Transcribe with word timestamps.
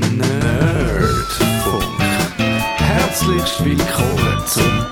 Nerdfunk. 0.00 1.84
Herzlich 2.76 3.64
willkommen 3.64 4.42
zum 4.46 4.86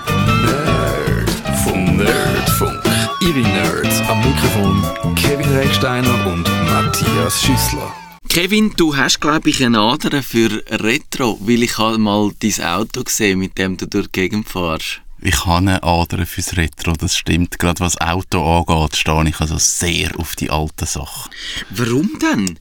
Nerdfunk. 0.44 1.96
Nerdfunk. 1.96 2.82
Ihre 3.20 3.38
Nerds 3.38 4.00
am 4.08 4.18
Mikrofon 4.18 5.14
Kevin 5.14 5.48
Recksteiner 5.54 6.26
und 6.26 6.42
Matthias 6.64 7.40
Schüssler. 7.40 7.92
Kevin, 8.28 8.72
du 8.76 8.96
hast, 8.96 9.20
glaube 9.20 9.48
ich, 9.48 9.64
eine 9.64 9.78
Ader 9.78 10.22
für 10.22 10.62
Retro, 10.68 11.38
weil 11.40 11.62
ich 11.62 11.78
habe 11.78 11.98
mal 11.98 12.32
dein 12.40 12.64
Auto 12.64 13.04
gesehen, 13.04 13.38
mit 13.38 13.56
dem 13.58 13.76
du 13.76 13.86
durch 13.86 14.08
die 14.08 14.20
Gegend 14.20 14.48
fährst. 14.48 15.00
Ich 15.20 15.46
habe 15.46 15.58
eine 15.58 15.82
Ader 15.82 16.26
fürs 16.26 16.56
Retro, 16.56 16.92
das 16.92 17.16
stimmt. 17.16 17.58
Gerade 17.58 17.80
was 17.80 18.00
Auto 18.00 18.44
angeht, 18.44 18.96
stehe 18.96 19.28
ich 19.28 19.40
also 19.40 19.56
sehr 19.58 20.18
auf 20.18 20.36
die 20.36 20.50
alten 20.50 20.86
Sachen. 20.86 21.30
Warum 21.70 22.18
denn? 22.20 22.58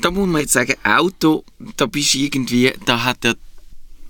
Da 0.00 0.10
muss 0.10 0.28
man 0.28 0.42
jetzt 0.42 0.52
sagen, 0.52 0.74
Auto, 0.84 1.44
da 1.76 1.86
bist 1.86 2.14
irgendwie, 2.14 2.72
da 2.86 3.04
hat 3.04 3.24
ja 3.24 3.34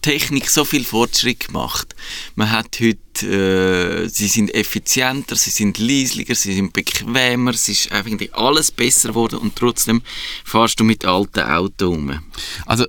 Technik 0.02 0.50
so 0.50 0.64
viel 0.64 0.84
Fortschritt 0.84 1.46
gemacht. 1.46 1.94
Man 2.34 2.50
hat 2.50 2.80
heute, 2.80 3.26
äh, 3.26 4.08
sie 4.08 4.26
sind 4.26 4.52
effizienter, 4.52 5.36
sie 5.36 5.50
sind 5.50 5.78
leislicher, 5.78 6.34
sie 6.34 6.54
sind 6.54 6.72
bequemer, 6.72 7.52
es 7.52 7.68
ist 7.68 7.92
eigentlich 7.92 8.34
alles 8.34 8.72
besser 8.72 9.10
geworden 9.10 9.38
und 9.38 9.54
trotzdem 9.54 10.02
fährst 10.44 10.80
du 10.80 10.84
mit 10.84 11.04
alten 11.04 11.40
Autos 11.40 11.88
rum. 11.88 12.20
Also, 12.66 12.86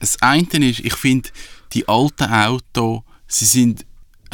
das 0.00 0.20
eine 0.22 0.70
ist, 0.70 0.80
ich 0.80 0.94
finde, 0.94 1.28
die 1.74 1.86
alten 1.88 2.24
Autos, 2.24 3.02
sie 3.26 3.44
sind 3.44 3.84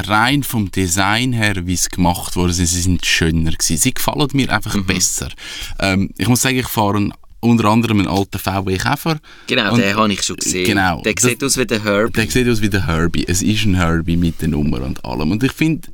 rein 0.08 0.42
vom 0.42 0.70
Design 0.70 1.32
her, 1.32 1.66
wie 1.66 1.74
es 1.74 1.88
gemacht 1.88 2.36
wurde, 2.36 2.52
sie 2.52 2.66
sind 2.66 3.04
schöner 3.06 3.52
gewesen. 3.52 3.76
Sie 3.76 3.94
gefallen 3.94 4.28
mir 4.32 4.52
einfach 4.52 4.74
Mhm. 4.74 4.86
besser. 4.86 5.28
Ähm, 5.78 6.10
ich 6.18 6.28
muss 6.28 6.42
sagen, 6.42 6.58
ich 6.58 6.68
fahre 6.68 7.10
unter 7.40 7.64
anderem 7.66 8.00
einen 8.00 8.08
alten 8.08 8.38
VW 8.38 8.76
Käfer. 8.76 9.18
Genau, 9.46 9.72
Und- 9.72 9.80
den 9.80 9.96
habe 9.96 10.12
ich 10.12 10.22
schon 10.22 10.36
gesehen. 10.36 10.66
Genau. 10.66 11.00
Der 11.02 11.14
Das- 11.14 11.24
sieht 11.24 11.42
aus 11.42 11.56
wie 11.56 11.64
der 11.66 11.82
Herbie. 11.82 12.12
Der 12.12 12.30
sieht 12.30 12.48
aus 12.48 12.60
wie 12.60 12.68
der 12.68 12.86
Herbie. 12.86 13.24
Es 13.26 13.40
ist 13.42 13.64
ein 13.64 13.76
Herbie 13.76 14.16
mit 14.16 14.40
der 14.42 14.48
Nummer 14.48 14.82
und 14.82 15.02
allem. 15.04 15.30
Und 15.30 15.42
ich 15.42 15.52
finde, 15.52 15.88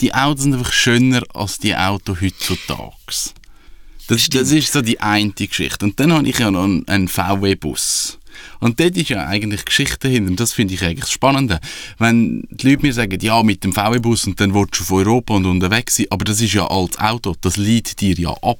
die 0.00 0.14
Autos 0.14 0.44
sind 0.44 0.54
einfach 0.54 0.72
schöner 0.72 1.22
als 1.34 1.58
die 1.58 1.74
Autos 1.74 2.20
heutzutage. 2.20 2.92
Das, 4.08 4.28
das 4.28 4.50
ist 4.50 4.72
so 4.72 4.82
die 4.82 5.00
eine 5.00 5.30
Geschichte. 5.32 5.84
Und 5.86 5.98
dann 5.98 6.12
habe 6.12 6.28
ich 6.28 6.38
ja 6.38 6.50
noch 6.50 6.64
einen, 6.64 6.86
einen 6.88 7.08
VW-Bus. 7.08 8.18
Und 8.60 8.78
dort 8.80 8.96
ist 8.96 9.08
ja 9.10 9.26
eigentlich 9.26 9.64
Geschichte 9.64 10.08
dahinter. 10.08 10.30
Und 10.30 10.40
das 10.40 10.52
finde 10.52 10.74
ich 10.74 10.82
eigentlich 10.82 11.00
das 11.00 11.10
Spannende. 11.12 11.60
Wenn 11.98 12.42
die 12.50 12.70
Leute 12.70 12.82
mir 12.82 12.92
sagen, 12.92 13.18
ja, 13.20 13.42
mit 13.42 13.64
dem 13.64 13.72
VW-Bus 13.72 14.26
und 14.26 14.40
dann 14.40 14.54
willst 14.54 14.78
du 14.80 14.84
von 14.84 14.98
Europa 15.06 15.34
und 15.34 15.46
unterwegs 15.46 15.96
sein, 15.96 16.06
aber 16.10 16.24
das 16.24 16.40
ist 16.40 16.52
ja 16.54 16.66
altes 16.66 16.98
Auto, 16.98 17.34
das 17.40 17.56
liegt 17.56 18.00
dir 18.00 18.14
ja 18.18 18.30
ab. 18.42 18.58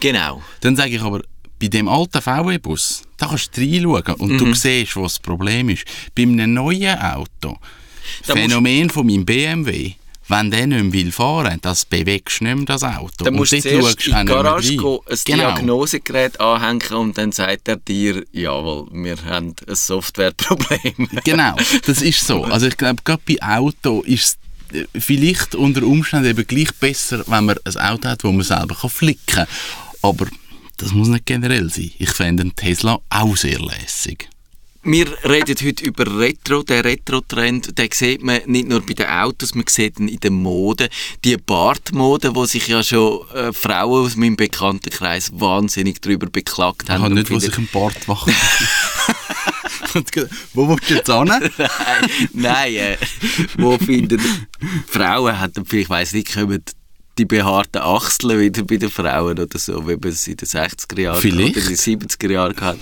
Genau. 0.00 0.42
Dann 0.60 0.76
sage 0.76 0.96
ich 0.96 1.02
aber, 1.02 1.22
bei 1.60 1.68
dem 1.68 1.86
alten 1.88 2.20
VW-Bus, 2.20 3.02
da 3.18 3.26
kannst 3.28 3.56
du 3.56 3.60
reinschauen 3.60 4.14
und 4.18 4.32
Mhm. 4.32 4.38
du 4.38 4.54
siehst, 4.54 4.96
was 4.96 5.14
das 5.14 5.18
Problem 5.20 5.68
ist. 5.68 5.84
Bei 6.14 6.22
einem 6.22 6.54
neuen 6.54 6.98
Auto, 6.98 7.56
Da 8.26 8.34
Phänomen 8.34 8.90
von 8.90 9.06
meinem 9.06 9.24
BMW, 9.24 9.92
wenn 10.32 10.50
der 10.50 10.66
nicht 10.66 10.82
mehr 10.82 10.92
will 10.92 11.12
fahren 11.12 11.58
das 11.62 11.84
bewegst 11.84 12.40
du 12.40 12.44
nicht 12.44 12.56
mehr 12.56 12.64
das 12.64 12.82
Auto. 12.82 13.24
Da 13.24 13.30
musst 13.30 13.52
du 13.52 13.60
zuerst 13.60 14.06
in 14.06 14.16
die 14.16 14.24
Garage 14.24 14.76
gehen, 14.76 14.98
ein 15.08 15.18
Genau. 15.24 15.54
Diagnosegerät 15.54 16.40
anhängen 16.40 16.92
und 16.94 17.18
dann 17.18 17.32
sagt 17.32 17.68
er 17.68 17.76
dir, 17.76 18.24
jawohl, 18.32 18.88
wir 18.92 19.16
haben 19.24 19.54
ein 19.68 19.74
Softwareproblem. 19.74 21.08
Genau, 21.24 21.54
das 21.86 22.02
ist 22.02 22.26
so. 22.26 22.44
Also 22.44 22.66
ich 22.66 22.76
glaube, 22.76 23.02
gerade 23.04 23.22
bei 23.28 23.36
Auto 23.42 24.02
ist 24.02 24.38
es 24.70 24.78
äh, 24.80 24.86
vielleicht 24.98 25.54
unter 25.54 25.82
Umständen 25.82 26.30
eben 26.30 26.46
gleich 26.46 26.72
besser, 26.80 27.22
wenn 27.26 27.44
man 27.44 27.56
ein 27.64 27.76
Auto 27.76 28.08
hat, 28.08 28.24
wo 28.24 28.32
man 28.32 28.42
selber 28.44 28.74
kann 28.74 28.90
flicken 28.90 29.20
kann. 29.26 29.46
Aber 30.02 30.26
das 30.78 30.92
muss 30.92 31.08
nicht 31.08 31.26
generell 31.26 31.70
sein. 31.70 31.92
Ich 31.98 32.10
fände 32.10 32.42
einen 32.42 32.56
Tesla 32.56 32.98
auch 33.10 33.36
sehr 33.36 33.60
lässig. 33.60 34.28
Wir 34.84 35.06
reden 35.24 35.54
heute 35.64 35.84
über 35.84 36.18
Retro, 36.18 36.64
der 36.64 36.84
Retro-Trend, 36.84 37.78
den 37.78 37.88
sieht 37.92 38.20
man 38.22 38.40
nicht 38.46 38.66
nur 38.68 38.84
bei 38.84 38.94
den 38.94 39.06
Autos, 39.06 39.54
man 39.54 39.64
sieht 39.68 40.00
ihn 40.00 40.08
in 40.08 40.18
der 40.18 40.32
Mode. 40.32 40.88
Die 41.24 41.36
Bartmode, 41.36 42.34
wo 42.34 42.46
sich 42.46 42.66
ja 42.66 42.82
schon 42.82 43.20
äh, 43.32 43.52
Frauen 43.52 44.06
aus 44.06 44.16
meinem 44.16 44.34
Bekanntenkreis 44.34 45.30
wahnsinnig 45.34 46.00
darüber 46.00 46.26
beklagt 46.28 46.82
Ich 46.84 46.90
haben. 46.90 47.02
habe 47.02 47.12
und 47.14 47.18
nicht, 47.20 47.30
wo 47.30 47.38
sich 47.38 47.56
ein 47.56 47.68
Bart 47.72 47.94
ge- 50.10 50.26
wo 50.54 50.68
willst 50.68 50.90
du 50.90 50.94
jetzt 50.94 51.12
hin? 51.12 51.26
Nein, 51.28 51.50
nein 52.32 52.74
äh, 52.74 52.96
wo 53.58 53.78
finden 53.78 54.20
Frauen 54.88 55.38
hat 55.38 55.52
ich 55.72 55.88
weiß 55.88 56.14
nicht, 56.14 56.34
kommen 56.34 56.60
die 57.18 57.24
behaarten 57.24 57.82
Achseln 57.82 58.40
wieder 58.40 58.62
bei 58.64 58.76
den 58.76 58.90
Frauen 58.90 59.38
oder 59.38 59.58
so, 59.58 59.86
wie 59.86 59.96
man 59.96 60.08
es 60.10 60.26
in 60.26 60.36
den 60.36 60.48
60er 60.48 61.00
Jahren 61.00 61.20
Vielleicht. 61.20 61.56
oder 61.56 61.66
in 61.70 61.76
den 61.76 62.08
70er 62.08 62.30
Jahren 62.30 62.60
hat. 62.60 62.78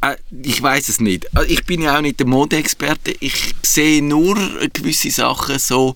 Äh, 0.00 0.16
ich 0.42 0.62
weiß 0.62 0.88
es 0.88 1.00
nicht. 1.00 1.26
Äh, 1.36 1.46
Ich 1.48 1.64
bin 1.64 1.82
ja 1.82 1.96
auch 1.96 2.02
nicht 2.02 2.20
der 2.20 2.26
Modeexperte. 2.26 3.14
Ich 3.20 3.54
sehe 3.62 4.02
nur 4.02 4.36
gewisse 4.72 5.10
Sachen 5.10 5.58
so 5.58 5.94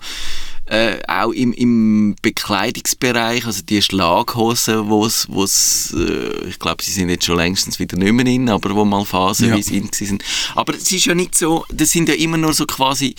äh, 0.69 0.97
auch 1.07 1.31
im, 1.31 1.53
im 1.53 2.15
Bekleidungsbereich, 2.21 3.45
also 3.45 3.61
die 3.61 3.81
Schlaghosen, 3.81 4.89
wo's, 4.89 5.25
wo's, 5.29 5.93
äh, 5.97 6.47
ich 6.49 6.59
glaube, 6.59 6.83
sie 6.83 6.91
sind 6.91 7.09
jetzt 7.09 7.25
schon 7.25 7.37
längstens 7.37 7.79
wieder 7.79 7.97
nicht 7.97 8.11
mehr 8.11 8.25
in, 8.25 8.49
aber 8.49 8.75
wo 8.75 8.83
mal 8.83 9.05
phasenweise 9.05 9.73
in 9.75 9.89
sind. 9.93 10.23
Aber 10.55 10.75
es 10.75 10.91
ist 10.91 11.05
ja 11.05 11.15
nicht 11.15 11.35
so, 11.35 11.63
das 11.71 11.91
sind 11.91 12.09
ja 12.09 12.15
immer 12.15 12.37
nur 12.37 12.53
so 12.53 12.65
quasi 12.65 13.15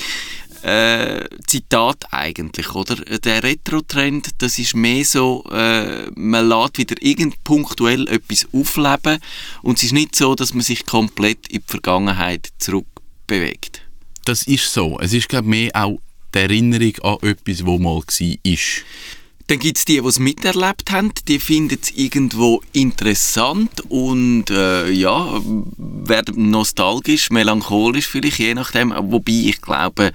äh, 0.62 1.24
Zitat 1.46 2.12
eigentlich, 2.12 2.74
oder? 2.74 2.96
Der 2.96 3.42
Retro-Trend, 3.42 4.30
das 4.38 4.58
ist 4.58 4.74
mehr 4.74 5.04
so, 5.04 5.44
äh, 5.50 6.10
man 6.14 6.48
lässt 6.48 6.78
wieder 6.78 6.96
irgend 7.00 7.42
punktuell 7.44 8.08
etwas 8.08 8.46
aufleben 8.52 9.18
und 9.62 9.78
es 9.78 9.84
ist 9.84 9.92
nicht 9.92 10.16
so, 10.16 10.34
dass 10.34 10.54
man 10.54 10.62
sich 10.62 10.86
komplett 10.86 11.48
in 11.48 11.60
die 11.60 11.64
Vergangenheit 11.66 12.48
zurückbewegt. 12.58 13.82
Das 14.24 14.46
ist 14.46 14.72
so. 14.72 14.98
Es 15.00 15.12
ist, 15.12 15.28
glaube 15.28 15.48
mehr 15.48 15.70
auch 15.74 15.98
die 16.34 16.38
Erinnerung 16.38 16.94
an 17.02 17.28
etwas, 17.28 17.64
wo 17.64 17.78
mal 17.78 18.02
war. 18.02 18.58
Dann 19.48 19.58
gibt 19.58 19.78
es 19.78 19.86
die, 19.86 19.98
die 19.98 20.06
es 20.06 20.18
miterlebt 20.18 20.90
haben, 20.90 21.10
die 21.26 21.40
finden 21.40 21.78
es 21.82 21.90
irgendwo 21.96 22.62
interessant 22.74 23.80
und 23.88 24.50
äh, 24.50 24.90
ja, 24.90 25.40
werden 25.78 26.50
nostalgisch, 26.50 27.30
melancholisch 27.30 28.06
vielleicht, 28.08 28.40
je 28.40 28.52
nachdem. 28.52 28.92
Wobei 29.10 29.32
ich 29.32 29.62
glaube, 29.62 30.12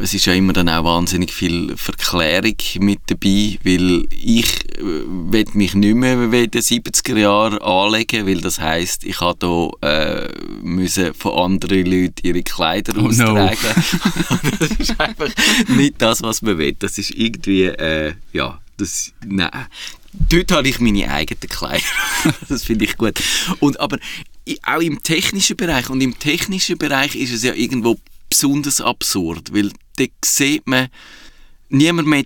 es 0.00 0.12
ist 0.12 0.26
ja 0.26 0.32
immer 0.32 0.52
dann 0.52 0.68
auch 0.68 0.82
wahnsinnig 0.82 1.32
viel 1.32 1.76
Verklärung 1.76 2.56
mit 2.80 2.98
dabei, 3.06 3.58
weil 3.62 4.06
ich 4.10 4.64
äh, 4.76 4.82
will 4.82 5.46
mich 5.52 5.74
nicht 5.74 5.94
mehr 5.94 6.32
wie 6.32 6.42
in 6.42 6.50
den 6.50 6.62
70er 6.62 7.16
Jahren 7.16 7.58
anlegen, 7.58 8.26
weil 8.26 8.40
das 8.40 8.58
heisst, 8.58 9.04
ich 9.04 9.20
habe 9.20 9.70
hier 9.80 9.88
äh, 9.88 10.28
müssen 10.62 11.14
von 11.14 11.52
anderen 11.52 11.86
Leuten 11.86 12.26
ihre 12.26 12.42
Kleider 12.42 12.94
Oh 12.96 13.02
no. 13.02 13.08
austragen. 13.08 13.84
das 14.58 14.70
ist 14.72 15.00
einfach 15.00 15.28
nicht 15.68 15.94
das, 15.98 16.22
was 16.22 16.42
man 16.42 16.58
will. 16.58 16.74
Das 16.76 16.98
ist 16.98 17.12
irgendwie, 17.12 17.66
äh, 17.66 18.14
ja, 18.32 18.58
das, 18.76 19.12
nein. 19.24 19.66
Dort 20.12 20.52
habe 20.52 20.68
ich 20.68 20.80
meine 20.80 21.10
eigenen 21.10 21.48
Kleider. 21.48 21.84
das 22.48 22.64
finde 22.64 22.84
ich 22.84 22.96
gut. 22.96 23.20
Und, 23.60 23.80
aber 23.80 23.98
auch 24.62 24.80
im 24.80 25.02
technischen 25.02 25.56
Bereich, 25.56 25.90
und 25.90 26.00
im 26.00 26.18
technischen 26.18 26.78
Bereich 26.78 27.16
ist 27.16 27.32
es 27.32 27.42
ja 27.42 27.54
irgendwo 27.54 27.98
besonders 28.28 28.80
absurd, 28.80 29.52
weil 29.52 29.70
da 29.96 30.04
sieht 30.24 30.66
man, 30.66 30.88
niemand 31.68 32.08
mehr, 32.08 32.24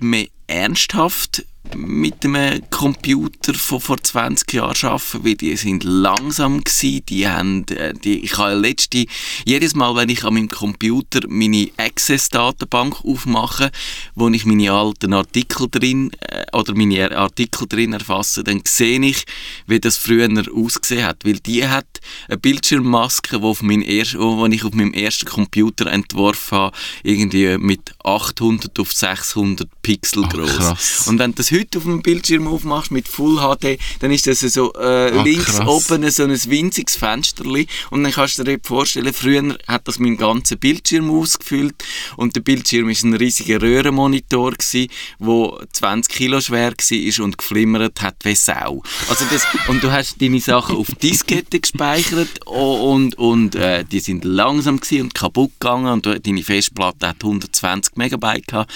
mehr 0.00 0.26
ernsthaft 0.46 1.44
mit 1.74 2.24
einem 2.24 2.62
Computer 2.70 3.54
von 3.54 3.80
vor 3.80 4.02
20 4.02 4.52
Jahren 4.52 4.90
arbeiten, 4.90 5.24
weil 5.24 5.34
die 5.34 5.56
sind 5.56 5.84
langsam 5.84 6.62
gewesen, 6.62 7.04
die 7.06 7.28
haben, 7.28 7.66
äh, 7.68 7.94
die, 7.94 8.20
ich 8.20 8.36
habe 8.36 8.54
letzte, 8.54 9.06
jedes 9.44 9.74
Mal, 9.74 9.94
wenn 9.96 10.08
ich 10.08 10.24
an 10.24 10.34
meinem 10.34 10.48
Computer 10.48 11.20
meine 11.28 11.70
Access-Datenbank 11.76 13.04
aufmache, 13.04 13.70
wo 14.14 14.28
ich 14.28 14.44
meine 14.44 14.72
alten 14.72 15.12
Artikel 15.14 15.68
drin, 15.70 16.12
äh, 16.20 16.44
oder 16.52 16.74
meine 16.74 17.16
Artikel 17.16 17.66
drin 17.66 17.92
erfasse, 17.92 18.44
dann 18.44 18.62
sehe 18.64 19.00
ich, 19.00 19.24
wie 19.66 19.80
das 19.80 19.96
früher 19.96 20.28
ausgesehen 20.54 21.04
hat, 21.04 21.24
weil 21.24 21.40
die 21.40 21.66
hat 21.66 21.86
eine 22.28 22.38
Bildschirmmaske, 22.38 23.42
wo, 23.42 23.50
auf 23.50 23.62
mein 23.62 23.82
erst, 23.82 24.18
wo 24.18 24.46
ich 24.46 24.64
auf 24.64 24.74
meinem 24.74 24.92
ersten 24.92 25.26
Computer 25.26 25.86
entworfen 25.86 26.58
habe, 26.58 26.76
irgendwie 27.02 27.56
mit 27.58 27.94
800 28.04 28.78
auf 28.78 28.92
600 28.92 29.68
Pixel 29.82 30.22
groß. 30.24 30.56
krass. 30.56 31.06
Und 31.06 31.18
wenn 31.18 31.34
das 31.34 31.50
heute 31.54 31.78
auf 31.78 31.84
dem 31.84 32.02
Bildschirm 32.02 32.48
aufmachst 32.48 32.90
mit 32.90 33.08
Full 33.08 33.38
HD, 33.38 33.78
dann 34.00 34.10
ist 34.10 34.26
das 34.26 34.40
so 34.40 34.72
äh, 34.74 35.12
Ach, 35.14 35.24
links 35.24 35.56
krass. 35.56 35.66
oben 35.90 36.10
so 36.10 36.24
ein 36.24 36.30
winziges 36.30 36.96
Fensterli 36.96 37.66
und 37.90 38.02
dann 38.02 38.12
kannst 38.12 38.38
du 38.38 38.44
dir 38.44 38.58
vorstellen, 38.62 39.12
früher 39.12 39.56
hat 39.66 39.86
das 39.88 39.98
meinen 39.98 40.16
ganzen 40.16 40.58
Bildschirm 40.58 41.10
ausgefüllt 41.10 41.84
und 42.16 42.36
der 42.36 42.40
Bildschirm 42.40 42.88
ist 42.88 43.04
ein 43.04 43.14
riesiger 43.14 43.60
Röhrenmonitor 43.62 44.52
gsi, 44.52 44.88
wo 45.18 45.58
20 45.72 46.12
Kilo 46.12 46.40
schwer 46.40 46.72
war 46.72 47.24
und 47.24 47.38
geflimmert 47.38 48.02
hat 48.02 48.16
wie 48.24 48.34
Sau. 48.34 48.82
Also 49.08 49.24
das, 49.30 49.46
und 49.68 49.82
du 49.82 49.90
hast 49.90 50.20
deine 50.20 50.40
Sachen 50.40 50.76
auf 50.76 50.88
Diskette 51.02 51.60
gespeichert 51.60 52.46
und, 52.46 53.16
und 53.16 53.54
äh, 53.54 53.84
die 53.84 54.00
sind 54.00 54.24
langsam 54.24 54.80
und 54.92 55.14
kaputt 55.14 55.52
gegangen 55.60 55.86
und 55.86 56.06
deine 56.06 56.42
Festplatte 56.42 57.08
hat 57.08 57.22
120 57.22 57.96
Megabyte 57.96 58.46
gehabt. 58.46 58.72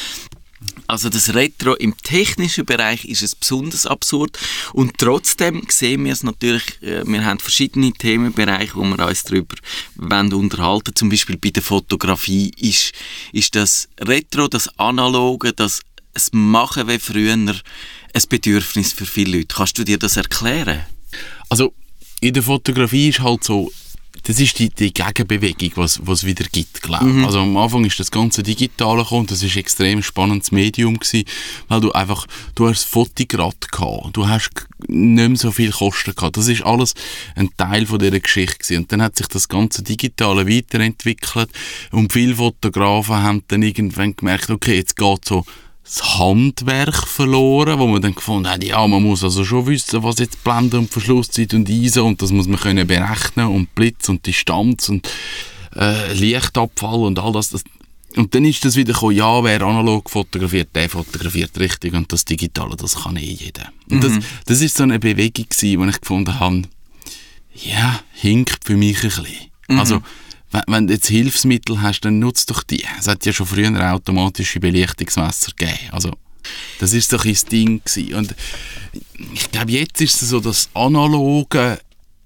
Also 0.89 1.11
das 1.11 1.35
Retro 1.35 1.75
im 1.75 1.95
technischen 1.99 2.65
Bereich 2.65 3.05
ist 3.05 3.23
es 3.23 3.35
besonders 3.35 3.85
absurd 3.85 4.39
und 4.73 4.97
trotzdem 4.97 5.67
sehen 5.69 6.07
wir 6.07 6.15
es 6.15 6.23
natürlich, 6.23 6.83
äh, 6.83 7.05
wir 7.07 7.25
haben 7.27 7.39
verschiedene 7.39 7.93
Themenbereiche, 7.93 8.75
wo 8.75 8.85
wir 8.85 9.07
uns 9.07 9.23
darüber 9.23 9.55
wollen 9.97 10.33
unterhalten 10.33 10.95
Zum 10.95 11.11
Beispiel 11.11 11.37
bei 11.37 11.51
der 11.51 11.63
Fotografie 11.63 12.53
ist, 12.57 12.93
ist 13.33 13.55
das 13.55 13.89
Retro, 14.01 14.49
das 14.49 14.69
Analoge, 14.79 15.53
das 15.53 15.83
es 16.15 16.33
Machen 16.33 16.89
wie 16.89 16.99
früher 16.99 17.35
ein 17.35 17.53
Bedürfnis 18.29 18.93
für 18.93 19.07
viele 19.07 19.39
Leute. 19.39 19.55
Kannst 19.55 19.79
du 19.79 19.85
dir 19.85 19.99
das 19.99 20.17
erklären? 20.17 20.87
Also 21.51 21.75
in 22.21 22.33
der 22.33 22.43
Fotografie 22.43 23.11
ist 23.11 23.21
halt 23.21 23.45
so, 23.45 23.71
das 24.29 24.39
ist 24.41 24.59
die, 24.59 24.69
die 24.69 24.93
Gegenbewegung, 24.93 25.73
was 25.77 25.99
es 26.07 26.27
wieder 26.27 26.45
gibt, 26.53 26.83
glaube 26.83 27.09
ich. 27.09 27.15
Mhm. 27.15 27.25
Also 27.25 27.41
am 27.41 27.57
Anfang 27.57 27.87
ist 27.87 27.99
das 27.99 28.11
ganze 28.11 28.43
Digitale 28.43 29.03
gekommen, 29.03 29.27
das 29.27 29.43
ist 29.43 29.57
ein 29.57 29.61
extrem 29.61 30.03
spannendes 30.03 30.53
Medium 30.53 30.99
gewesen, 30.99 31.25
weil 31.69 31.81
du 31.81 31.93
einfach, 31.93 32.27
du 32.55 32.69
hast 32.69 32.85
Fotograd 32.85 33.73
gehabt, 33.73 34.15
du 34.15 34.29
hast 34.29 34.51
nicht 34.87 35.29
mehr 35.29 35.39
so 35.39 35.51
viel 35.51 35.71
Kosten 35.71 36.15
gehabt. 36.15 36.37
Das 36.37 36.47
ist 36.47 36.63
alles 36.63 36.93
ein 37.37 37.49
Teil 37.57 37.87
von 37.87 37.99
dieser 37.99 38.21
Geschichte 38.21 38.59
gewesen. 38.59 38.83
Und 38.83 38.93
dann 38.93 39.01
hat 39.01 39.17
sich 39.17 39.29
das 39.29 39.49
ganze 39.49 39.83
Digitale 39.83 40.47
weiterentwickelt 40.47 41.49
und 41.91 42.13
viele 42.13 42.35
Fotografen 42.35 43.17
haben 43.17 43.45
dann 43.49 43.63
irgendwann 43.63 44.15
gemerkt, 44.15 44.51
okay, 44.51 44.77
jetzt 44.77 44.97
geht 44.97 45.25
so 45.25 45.47
das 45.89 46.19
Handwerk 46.19 47.07
verloren, 47.07 47.79
wo 47.79 47.87
man 47.87 48.03
dann 48.03 48.15
gefunden 48.15 48.49
hat, 48.49 48.63
ja, 48.63 48.87
man 48.87 49.03
muss 49.03 49.25
also 49.25 49.43
schon 49.43 49.67
wissen, 49.67 50.03
was 50.03 50.19
jetzt 50.19 50.45
Blende 50.45 50.79
und 50.79 50.91
Verschlusszeit 50.91 51.55
und 51.55 51.69
ISO 51.69 52.07
und 52.07 52.21
das 52.21 52.31
muss 52.31 52.47
man 52.47 52.61
können 52.61 52.87
berechnen 52.87 53.47
und 53.47 53.75
Blitz 53.75 54.09
und 54.11 54.27
Distanz 54.27 54.91
und 54.91 55.09
äh, 55.75 56.13
Lichtabfall 56.13 57.01
und 57.01 57.19
all 57.19 57.33
das, 57.33 57.51
das. 57.51 57.65
Und 58.17 58.35
dann 58.35 58.45
ist 58.45 58.65
das 58.65 58.77
wieder 58.77 58.93
gekommen, 58.93 59.17
ja, 59.17 59.43
wer 59.43 59.63
analog 59.63 60.11
fotografiert, 60.11 60.69
der 60.75 60.91
fotografiert 60.91 61.59
richtig 61.59 61.95
und 61.95 62.13
das 62.13 62.25
Digitale, 62.25 62.77
das 62.77 63.03
kann 63.03 63.17
eh 63.17 63.21
jeder. 63.21 63.73
Und 63.91 63.99
mhm. 63.99 64.01
das, 64.01 64.13
das 64.45 64.61
ist 64.61 64.77
so 64.77 64.83
eine 64.83 64.99
Bewegung 64.99 65.47
gewesen, 65.49 65.81
wo 65.81 65.85
ich 65.87 66.01
gefunden 66.01 66.39
habe, 66.39 66.63
ja, 67.55 68.01
hinkt 68.13 68.61
für 68.65 68.77
mich 68.77 68.99
ein 68.99 69.09
bisschen. 69.09 69.27
Mhm. 69.69 69.79
Also, 69.79 70.03
wenn, 70.51 70.63
wenn 70.67 70.87
du 70.87 70.95
jetzt 70.95 71.09
Hilfsmittel 71.09 71.83
hast, 71.83 72.01
dann 72.01 72.19
nutzt 72.19 72.51
doch 72.51 72.63
die. 72.63 72.85
Es 72.99 73.07
hat 73.07 73.25
ja 73.27 73.33
schon 73.33 73.47
früher 73.47 73.93
automatische 73.93 74.61
Belichtungsmesser 74.61 75.53
gegeben. 75.57 75.91
Also, 75.93 76.13
das 76.79 76.93
ist 76.93 77.13
doch 77.13 77.25
ein 77.25 77.37
Ding 77.51 77.83
gewesen. 77.85 78.15
Und 78.15 78.35
ich 79.35 79.51
glaube, 79.51 79.73
jetzt 79.73 80.01
ist 80.01 80.23
es 80.23 80.31
so, 80.31 80.41
dass 80.41 80.71
Analoge 80.75 81.79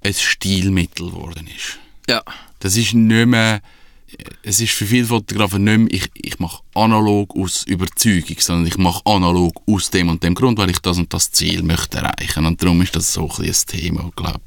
ein 0.03 0.15
Stilmittel 0.15 1.07
geworden 1.07 1.47
ist. 1.47 1.79
Ja. 2.09 2.23
Das 2.61 2.77
ist 2.77 2.95
nicht 2.95 3.27
mehr, 3.27 3.61
es 4.43 4.61
ist 4.61 4.73
für 4.73 4.87
viele 4.87 5.07
Fotografen 5.07 5.65
nicht 5.65 5.79
mehr, 5.79 5.93
ich, 5.93 6.11
ich 6.15 6.39
mache 6.39 6.63
analog 6.75 7.35
aus 7.37 7.65
Überzeugung, 7.65 8.37
sondern 8.39 8.67
ich 8.67 8.79
mache 8.79 9.05
analog 9.05 9.61
aus 9.67 9.91
dem 9.91 10.09
und 10.09 10.23
dem 10.23 10.35
Grund, 10.35 10.59
weil 10.59 10.71
ich 10.71 10.79
das 10.79 10.99
und 10.99 11.13
das 11.13 11.31
Ziel 11.33 11.63
möchte 11.63 11.99
erreichen. 11.99 12.47
Und 12.47 12.63
darum 12.63 12.81
ist 12.83 12.95
das 12.95 13.13
so 13.13 13.29
ein, 13.29 13.45
ein 13.45 13.55
Thema, 13.67 14.11
glaube 14.15 14.41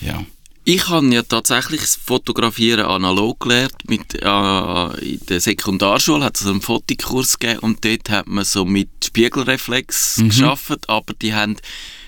ich. 0.00 0.08
Ja. 0.08 0.24
Ich 0.64 0.88
habe 0.88 1.06
ja 1.12 1.22
tatsächlich 1.22 1.80
das 1.80 1.96
Fotografieren 1.96 2.86
analog 2.86 3.40
gelernt. 3.40 3.74
Mit, 3.88 4.14
äh, 4.14 5.12
in 5.14 5.20
der 5.28 5.40
Sekundarschule 5.40 6.24
hat 6.24 6.40
es 6.40 6.46
einen 6.46 6.60
Fotokurs 6.60 7.38
gegeben 7.38 7.60
und 7.60 7.84
dort 7.84 8.08
hat 8.10 8.28
man 8.28 8.44
so 8.44 8.64
mit 8.64 8.88
Spiegelreflex 9.04 10.18
mhm. 10.18 10.28
geschafft, 10.28 10.88
aber 10.88 11.14
die 11.14 11.34
haben 11.34 11.56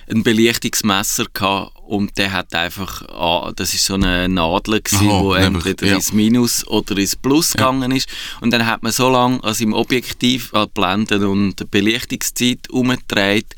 ein 0.08 0.22
Belichtungsmesser 0.22 1.26
gehabt 1.32 1.72
und 1.86 2.16
der 2.18 2.32
hat 2.32 2.54
einfach, 2.54 3.02
ah, 3.08 3.52
das 3.56 3.74
ist 3.74 3.86
so 3.86 3.94
eine 3.94 4.28
Nadel 4.28 4.80
gewesen, 4.80 5.08
Aha, 5.08 5.20
wo 5.20 5.34
entweder 5.34 5.86
ja. 5.86 5.96
ins 5.96 6.12
Minus 6.12 6.66
oder 6.68 6.96
ins 6.96 7.16
Plus 7.16 7.54
ja. 7.54 7.58
gegangen 7.58 7.90
ist 7.90 8.08
und 8.40 8.52
dann 8.52 8.66
hat 8.66 8.82
man 8.82 8.92
so 8.92 9.08
lange 9.08 9.42
also 9.42 9.64
im 9.64 9.72
Objektiv 9.72 10.52
an 10.54 10.68
Blenden 10.72 11.24
und 11.24 11.70
Belichtungszeit 11.70 12.70
umgedreht, 12.70 13.56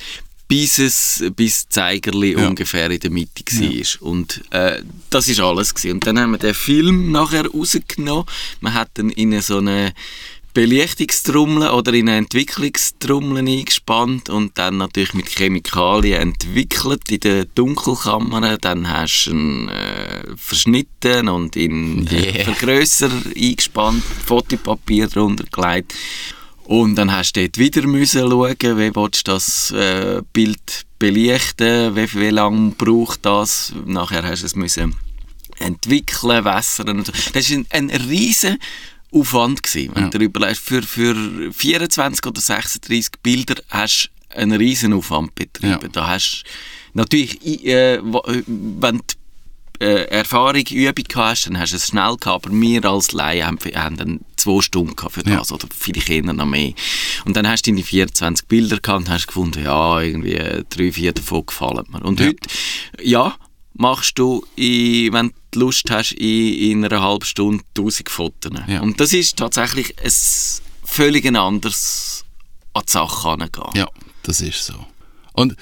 bis 0.49 0.79
es 0.79 1.25
bis 1.35 1.69
Zeigerli 1.69 2.33
ja. 2.33 2.47
ungefähr 2.47 2.91
in 2.91 3.01
der 3.01 3.11
Mitte 3.11 3.45
war. 3.45 3.71
Ja. 3.71 3.85
Und 4.01 4.43
äh, 4.51 4.83
das 5.11 5.29
ist 5.29 5.41
alles 5.41 5.75
gewesen. 5.75 5.95
Und 5.95 6.07
dann 6.07 6.19
haben 6.19 6.33
wir 6.33 6.39
den 6.39 6.55
Film 6.55 7.11
nachher 7.11 7.47
rausgenommen. 7.47 8.27
Man 8.61 8.75
hat 8.75 8.91
dann 8.95 9.11
in 9.11 9.41
so 9.41 9.59
eine 9.59 9.93
Belichtungstrommel 10.57 11.69
oder 11.69 11.93
in 11.93 12.09
eine 12.09 12.19
Entwicklungstrommel 12.19 13.47
eingespannt 13.47 14.31
und 14.31 14.57
dann 14.57 14.79
natürlich 14.79 15.13
mit 15.13 15.29
Chemikalien 15.29 16.23
entwickelt 16.23 17.11
in 17.11 17.21
der 17.21 17.45
Dunkelkammer. 17.45 18.57
Dann 18.57 18.89
hast 18.89 19.27
du 19.27 19.33
ihn 19.33 19.69
äh, 19.69 20.35
verschnitten 20.37 21.29
und 21.29 21.57
in 21.57 22.09
yeah. 22.11 22.45
Vergrößer 22.45 23.11
eingespannt, 23.37 24.03
Fotopapier 24.03 25.09
drunter 25.09 25.45
gelegt 25.53 25.93
und 26.67 26.97
dann 26.97 27.13
hast 27.13 27.37
du 27.37 27.41
dort 27.41 27.59
wieder 27.59 27.87
müssen 27.87 28.29
schauen, 28.29 28.57
wie 28.61 28.95
willst 28.95 29.29
du 29.29 29.33
das 29.33 29.71
äh, 29.71 30.21
Bild 30.33 30.87
belichten, 30.99 31.95
wie, 31.95 32.13
wie 32.15 32.31
lange 32.31 32.73
braucht 32.73 33.25
das. 33.25 33.73
Nachher 33.85 34.25
hast 34.25 34.43
du 34.43 34.47
es 34.47 34.57
müssen 34.57 34.95
entwickeln, 35.59 36.45
wässern. 36.45 36.89
Und 36.89 37.07
so. 37.07 37.13
Das 37.33 37.51
war 37.51 37.59
ein, 37.59 37.67
ein 37.71 37.91
riesen 37.91 38.59
Aufwand 39.13 39.63
gewesen, 39.63 39.93
wenn 39.95 40.05
ja. 40.05 40.11
du 40.11 40.19
überlegst. 40.19 40.63
Für, 40.63 40.83
für 40.83 41.15
24 41.53 42.27
oder 42.27 42.41
36 42.41 43.13
Bilder 43.23 43.55
hast 43.71 44.11
du 44.31 44.37
einen 44.37 44.59
riesen 44.59 44.93
Aufwand 44.93 45.35
betrieben. 45.35 45.79
Ja. 45.83 45.89
Da 45.89 46.09
hast 46.09 46.45
natürlich, 46.95 47.65
äh, 47.65 48.01
wenn 48.03 48.99
du 48.99 49.05
äh, 49.81 50.05
Erfahrung, 50.09 50.65
Übung 50.71 51.05
hast, 51.15 51.47
dann 51.47 51.59
hast 51.59 51.73
du 51.73 51.77
es 51.77 51.87
schnell 51.87 52.17
gehabt, 52.17 52.47
aber 52.47 52.51
wir 52.53 52.85
als 52.85 53.13
Laien 53.13 53.47
haben, 53.47 53.59
haben 53.75 53.97
dann 53.97 54.21
zwei 54.37 54.61
Stunden 54.61 54.95
für 55.11 55.23
das 55.23 55.49
ja. 55.51 55.55
oder 55.55 55.67
vielleicht 55.77 56.09
eher 56.09 56.23
noch 56.23 56.47
mehr. 56.47 56.73
Und 57.25 57.37
dann 57.37 57.49
hast 57.49 57.67
du 57.67 57.71
deine 57.71 57.83
24 57.83 58.47
Bilder 58.47 58.79
gehabt 58.79 59.01
und 59.01 59.11
hast 59.11 59.27
gefunden, 59.27 59.65
ja, 59.65 60.01
irgendwie 60.01 60.65
drei, 60.69 60.93
vier 60.93 61.13
davon 61.13 61.47
gefallen 61.47 61.85
mir. 61.89 62.05
Und 62.05 62.21
ja. 62.21 62.27
heute, 62.27 62.49
ja, 63.03 63.37
machst 63.75 64.19
du, 64.19 64.45
in, 64.57 65.13
wenn 65.13 65.33
du 65.51 65.61
Lust 65.61 65.91
hast, 65.91 66.13
in, 66.13 66.55
in 66.55 66.85
einer 66.85 67.03
halben 67.03 67.25
Stunde 67.25 67.65
1000 67.77 68.09
Fotos. 68.09 68.53
Ja. 68.67 68.81
Und 68.81 69.01
das 69.01 69.13
ist 69.13 69.37
tatsächlich 69.37 69.95
ein 70.03 70.13
völlig 70.85 71.27
anderes 71.27 72.25
an 72.73 72.83
die 72.87 72.93
Sache 72.93 73.29
herangehen. 73.29 73.71
Ja, 73.75 73.89
das 74.23 74.41
ist 74.41 74.65
so. 74.65 74.87
Und 75.33 75.57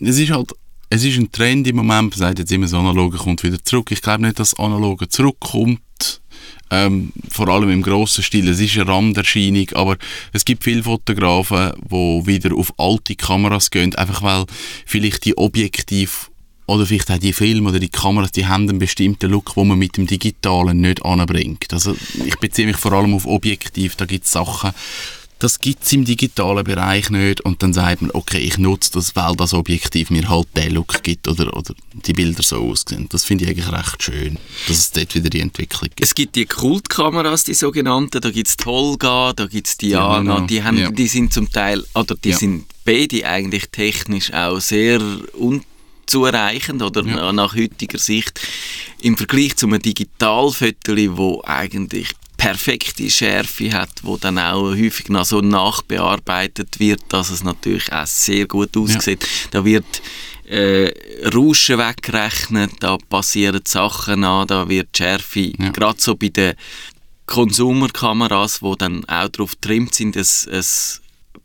es 0.00 0.18
ist 0.18 0.30
halt 0.30 0.52
es 0.90 1.04
ist 1.04 1.18
ein 1.18 1.30
Trend 1.30 1.68
im 1.68 1.76
Moment, 1.76 2.10
man 2.10 2.18
sagt 2.18 2.40
jetzt 2.40 2.50
immer, 2.50 2.66
das 2.66 2.74
Analoge 2.74 3.16
kommt 3.16 3.44
wieder 3.44 3.62
zurück. 3.62 3.92
Ich 3.92 4.02
glaube 4.02 4.22
nicht, 4.22 4.40
dass 4.40 4.50
das 4.50 4.58
Analoge 4.58 5.08
zurückkommt, 5.08 5.80
ähm, 6.70 7.12
vor 7.30 7.48
allem 7.48 7.70
im 7.70 7.82
grossen 7.82 8.24
Stil. 8.24 8.48
Es 8.48 8.60
ist 8.60 8.76
eine 8.76 8.88
Randerscheinung, 8.88 9.68
aber 9.74 9.96
es 10.32 10.44
gibt 10.44 10.64
viele 10.64 10.82
Fotografen, 10.82 11.72
die 11.88 12.26
wieder 12.26 12.56
auf 12.56 12.74
alte 12.76 13.14
Kameras 13.14 13.70
gehen, 13.70 13.94
einfach 13.94 14.22
weil 14.22 14.46
vielleicht 14.84 15.24
die 15.24 15.38
Objektiv 15.38 16.28
oder 16.66 16.86
vielleicht 16.86 17.10
auch 17.10 17.18
die 17.18 17.32
Filme 17.32 17.68
oder 17.68 17.78
die 17.78 17.88
Kameras, 17.88 18.32
die 18.32 18.46
haben 18.46 18.68
einen 18.68 18.80
bestimmten 18.80 19.30
Look, 19.30 19.56
wo 19.56 19.64
man 19.64 19.78
mit 19.78 19.96
dem 19.96 20.08
Digitalen 20.08 20.80
nicht 20.80 21.04
anbringt. 21.04 21.72
Also 21.72 21.96
ich 22.24 22.36
beziehe 22.38 22.66
mich 22.66 22.76
vor 22.76 22.92
allem 22.92 23.14
auf 23.14 23.26
Objektiv, 23.26 23.94
da 23.94 24.06
gibt 24.06 24.24
es 24.24 24.32
Sachen, 24.32 24.72
das 25.40 25.58
gibt 25.58 25.84
es 25.84 25.92
im 25.92 26.04
digitalen 26.04 26.64
Bereich 26.64 27.08
nicht 27.10 27.40
und 27.40 27.62
dann 27.62 27.72
sagt 27.72 28.02
man, 28.02 28.10
okay, 28.12 28.38
ich 28.38 28.58
nutze 28.58 28.92
das, 28.92 29.16
weil 29.16 29.34
das 29.36 29.54
Objektiv 29.54 30.10
mir 30.10 30.28
halt 30.28 30.48
den 30.54 30.74
Look 30.74 31.02
gibt 31.02 31.26
oder, 31.26 31.56
oder 31.56 31.74
die 31.92 32.12
Bilder 32.12 32.42
so 32.42 32.58
aussehen. 32.58 33.06
Das 33.08 33.24
finde 33.24 33.44
ich 33.44 33.50
eigentlich 33.50 33.72
recht 33.72 34.02
schön, 34.02 34.38
dass 34.68 34.76
es 34.76 34.90
dort 34.92 35.14
wieder 35.14 35.30
die 35.30 35.40
Entwicklung 35.40 35.88
gibt. 35.88 36.02
Es 36.02 36.14
gibt 36.14 36.36
die 36.36 36.44
Kultkameras, 36.44 37.44
die 37.44 37.54
sogenannten, 37.54 38.20
da 38.20 38.30
gibt 38.30 38.48
es 38.48 38.56
die 38.58 38.64
Holga, 38.64 39.32
da 39.32 39.46
gibt 39.46 39.66
es 39.66 39.78
die 39.78 39.88
Jana, 39.88 40.18
genau. 40.18 40.40
die, 40.46 40.62
haben, 40.62 40.78
ja. 40.78 40.90
die 40.90 41.08
sind 41.08 41.32
zum 41.32 41.50
Teil, 41.50 41.84
oder 41.94 42.14
die 42.16 42.30
ja. 42.30 42.36
sind 42.36 42.66
beide 42.84 43.26
eigentlich 43.26 43.70
technisch 43.70 44.32
auch 44.34 44.60
sehr 44.60 45.00
unzureichend 45.32 46.82
oder 46.82 47.02
ja. 47.04 47.32
nach 47.32 47.54
heutiger 47.56 47.98
Sicht 47.98 48.40
im 49.00 49.16
Vergleich 49.16 49.56
zu 49.56 49.66
einem 49.66 49.80
Digitalfoto, 49.80 51.16
wo 51.16 51.42
eigentlich 51.44 52.08
perfekte 52.40 53.10
Schärfe 53.10 53.70
hat, 53.74 53.90
wo 54.02 54.16
dann 54.16 54.38
auch 54.38 54.70
häufig 54.70 55.10
noch 55.10 55.26
so 55.26 55.42
nachbearbeitet 55.42 56.80
wird, 56.80 57.02
dass 57.10 57.28
es 57.28 57.44
natürlich 57.44 57.92
auch 57.92 58.06
sehr 58.06 58.46
gut 58.46 58.74
aussieht. 58.78 59.22
Ja. 59.22 59.28
Da 59.50 59.64
wird 59.66 60.00
äh, 60.48 60.90
Rauschen 61.28 61.76
weggerechnet, 61.76 62.72
da 62.80 62.96
passieren 62.96 63.60
Sachen 63.66 64.24
an, 64.24 64.46
da 64.46 64.70
wird 64.70 64.88
die 64.94 65.02
Schärfe, 65.02 65.52
ja. 65.58 65.68
gerade 65.68 66.00
so 66.00 66.16
bei 66.16 66.30
den 66.30 66.54
Konsumerkameras, 67.26 68.62
wo 68.62 68.74
dann 68.74 69.04
auch 69.04 69.28
darauf 69.28 69.54
trimmt 69.56 69.94
sind, 69.94 70.16
ein, 70.16 70.24
ein 70.50 70.64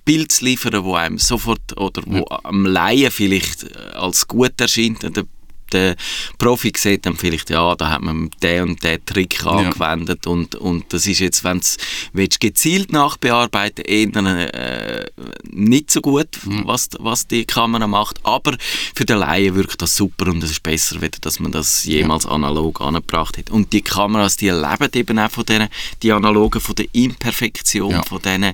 Bild 0.05 0.31
zu 0.31 0.45
liefern, 0.45 0.81
wo 0.85 0.95
einem 0.95 1.17
sofort 1.17 1.75
oder 1.75 2.03
wo 2.05 2.19
ja. 2.19 2.39
am 2.45 2.65
Laien 2.65 3.11
vielleicht 3.11 3.75
als 3.93 4.29
gut 4.29 4.61
erscheint. 4.61 5.03
Der 5.03 5.25
der 5.71 5.95
Profi 6.37 6.71
sieht 6.75 7.05
dann 7.05 7.15
vielleicht, 7.15 7.49
ja, 7.49 7.75
da 7.75 7.89
hat 7.89 8.01
man 8.01 8.29
den 8.41 8.63
und 8.69 8.83
den 8.83 9.03
Trick 9.05 9.41
Ja. 9.43 9.51
angewendet 9.51 10.27
und, 10.27 10.55
und 10.55 10.91
das 10.93 11.07
ist 11.07 11.19
jetzt, 11.19 11.43
wenn 11.43 11.59
du 11.59 12.27
gezielt 12.39 12.91
nachbearbeiten 12.91 13.83
eher 13.85 14.15
äh, 14.53 15.05
nicht 15.43 15.91
so 15.91 16.01
gut, 16.01 16.27
was, 16.43 16.89
was 16.99 17.27
die 17.27 17.45
Kamera 17.45 17.87
macht, 17.87 18.19
aber 18.23 18.55
für 18.93 19.05
den 19.05 19.17
Laien 19.19 19.55
wirkt 19.55 19.81
das 19.81 19.95
super 19.95 20.27
und 20.27 20.43
es 20.43 20.51
ist 20.51 20.63
besser, 20.63 21.01
wieder, 21.01 21.17
dass 21.21 21.39
man 21.39 21.51
das 21.51 21.83
jemals 21.85 22.25
analog 22.25 22.81
angebracht 22.81 23.37
hat. 23.37 23.49
Und 23.49 23.73
die 23.73 23.81
Kameras, 23.81 24.37
die 24.37 24.49
leben 24.49 24.89
eben 24.93 25.19
auch 25.19 25.31
von 25.31 25.45
denen, 25.45 25.69
die 26.01 26.11
analogen, 26.11 26.61
von 26.61 26.75
der 26.75 26.85
Imperfektion, 26.93 27.91
Ja. 27.91 28.03
von 28.03 28.21
diesen 28.21 28.53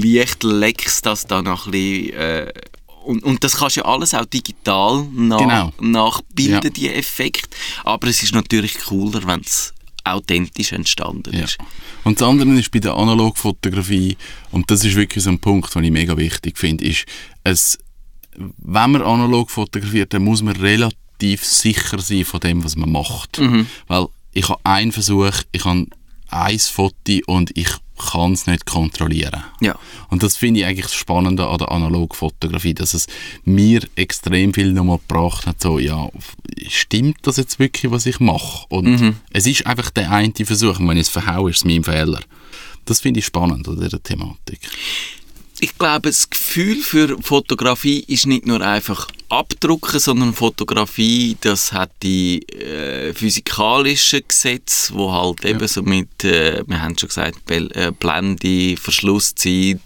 Lichtlecks, 0.00 1.02
das 1.02 1.26
da 1.26 1.42
noch 1.42 1.66
ein 1.66 1.72
bisschen... 1.72 2.14
Äh, 2.14 2.52
und, 3.08 3.24
und 3.24 3.42
das 3.42 3.56
kannst 3.56 3.76
du 3.76 3.80
ja 3.80 3.86
alles 3.86 4.12
auch 4.14 4.26
digital 4.26 5.06
nach, 5.12 5.38
Genau. 5.40 5.72
nachbilden, 5.80 6.62
Ja. 6.64 6.70
die 6.70 6.88
Effekt. 6.90 7.54
Aber 7.84 8.06
es 8.08 8.22
ist 8.22 8.34
natürlich 8.34 8.78
cooler, 8.80 9.26
wenn 9.26 9.40
es 9.40 9.72
authentisch 10.04 10.72
entstanden 10.72 11.34
Ja. 11.36 11.44
ist. 11.44 11.58
Und 12.04 12.20
das 12.20 12.28
andere 12.28 12.50
ist 12.58 12.70
bei 12.70 12.78
der 12.80 12.94
Analogfotografie, 12.94 14.16
und 14.50 14.70
das 14.70 14.84
ist 14.84 14.94
wirklich 14.96 15.24
so 15.24 15.30
ein 15.30 15.38
Punkt, 15.38 15.74
den 15.74 15.84
ich 15.84 15.90
mega 15.90 16.16
wichtig 16.16 16.58
finde, 16.58 16.84
ist, 16.84 17.06
es, 17.44 17.78
wenn 18.36 18.90
man 18.92 19.02
analog 19.02 19.50
fotografiert, 19.50 20.12
dann 20.14 20.24
muss 20.24 20.42
man 20.42 20.56
relativ 20.56 21.44
sicher 21.44 21.98
sein 21.98 22.24
von 22.24 22.40
dem, 22.40 22.62
was 22.64 22.76
man 22.76 22.90
macht. 22.92 23.40
Weil 23.88 24.06
ich 24.32 24.48
habe 24.48 24.60
einen 24.64 24.92
Versuch, 24.92 25.32
ich 25.52 25.64
habe 25.64 25.86
ein 26.28 26.58
Foto 26.58 27.18
und 27.26 27.56
ich 27.56 27.68
kann 27.98 28.32
es 28.32 28.46
nicht 28.46 28.66
kontrollieren. 28.66 29.42
Ja. 29.60 29.78
Und 30.08 30.22
das 30.22 30.36
finde 30.36 30.60
ich 30.60 30.66
eigentlich 30.66 30.86
das 30.86 30.94
Spannende 30.94 31.46
an 31.46 31.58
der 31.58 31.70
Analogfotografie, 31.70 32.74
dass 32.74 32.94
es 32.94 33.06
mir 33.44 33.82
extrem 33.96 34.54
viel 34.54 34.72
nochmal 34.72 34.98
gebracht 34.98 35.46
hat, 35.46 35.60
so, 35.60 35.78
ja, 35.78 36.08
stimmt 36.68 37.18
das 37.22 37.36
jetzt 37.36 37.58
wirklich, 37.58 37.92
was 37.92 38.06
ich 38.06 38.20
mache? 38.20 38.66
Und 38.68 39.16
es 39.30 39.46
ist 39.46 39.66
einfach 39.66 39.90
der 39.90 40.10
eine 40.10 40.32
Versuch, 40.32 40.78
und 40.78 40.88
wenn 40.88 40.96
ich 40.96 41.02
es 41.02 41.08
verhaue, 41.08 41.50
ist 41.50 41.58
es 41.58 41.64
mein 41.64 41.84
Fehler. 41.84 42.20
Das 42.84 43.00
finde 43.00 43.20
ich 43.20 43.26
spannend 43.26 43.68
an 43.68 43.78
dieser 43.78 44.02
Thematik. 44.02 44.60
Ich 45.60 45.76
glaube, 45.76 46.08
das 46.08 46.30
Gefühl 46.30 46.76
für 46.76 47.20
Fotografie 47.20 48.04
ist 48.06 48.26
nicht 48.26 48.46
nur 48.46 48.60
einfach 48.60 49.08
abdrucken, 49.28 49.98
sondern 49.98 50.32
Fotografie, 50.32 51.36
das 51.40 51.72
hat 51.72 51.90
die 52.02 52.48
äh, 52.48 53.12
physikalischen 53.12 54.22
Gesetze, 54.26 54.94
wo 54.94 55.12
halt 55.12 55.44
eben 55.44 55.66
so 55.66 55.82
mit, 55.82 56.22
äh, 56.22 56.62
wir 56.64 56.80
haben 56.80 56.96
schon 56.96 57.08
gesagt, 57.08 57.44
Bel 57.44 57.70
äh, 57.72 57.90
Blende, 57.90 58.76
Verschlusszeit, 58.76 59.80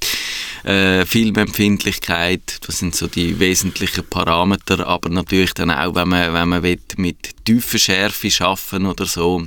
äh, 0.65 1.07
Filmempfindlichkeit, 1.07 2.59
das 2.67 2.79
sind 2.79 2.95
so 2.95 3.07
die 3.07 3.39
wesentlichen 3.39 4.05
Parameter, 4.05 4.87
aber 4.87 5.09
natürlich 5.09 5.55
dann 5.55 5.71
auch, 5.71 5.95
wenn 5.95 6.09
man, 6.09 6.35
wenn 6.35 6.49
man 6.51 6.63
will, 6.63 6.81
mit 6.97 7.45
tiefer 7.47 7.79
Schärfe 7.79 8.31
schaffen 8.31 8.85
oder 8.85 9.07
so, 9.07 9.47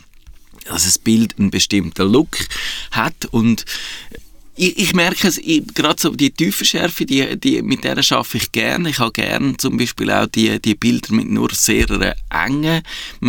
dass 0.65 0.86
das 0.86 0.98
Bild 0.98 1.38
einen 1.38 1.51
bestimmten 1.51 2.12
Look 2.12 2.38
hat. 2.91 3.25
Und 3.29 3.65
ich, 4.57 4.77
ich 4.77 4.93
merke 4.93 5.27
es, 5.27 5.39
gerade 5.74 6.01
so 6.01 6.09
die 6.12 6.31
Tiefenschärfe, 6.31 7.05
die, 7.05 7.38
die, 7.39 7.62
mit 7.62 7.83
der 7.83 8.01
schaffe 8.01 8.38
ich 8.38 8.51
gerne. 8.51 8.89
Ich 8.89 9.00
habe 9.00 9.12
gerne 9.12 9.57
zum 9.57 9.77
Beispiel 9.77 10.09
auch 10.12 10.27
die, 10.27 10.59
die 10.62 10.75
Bilder 10.75 11.13
mit 11.13 11.29
nur 11.29 11.50
sehr 11.53 12.15
engen 12.29 12.81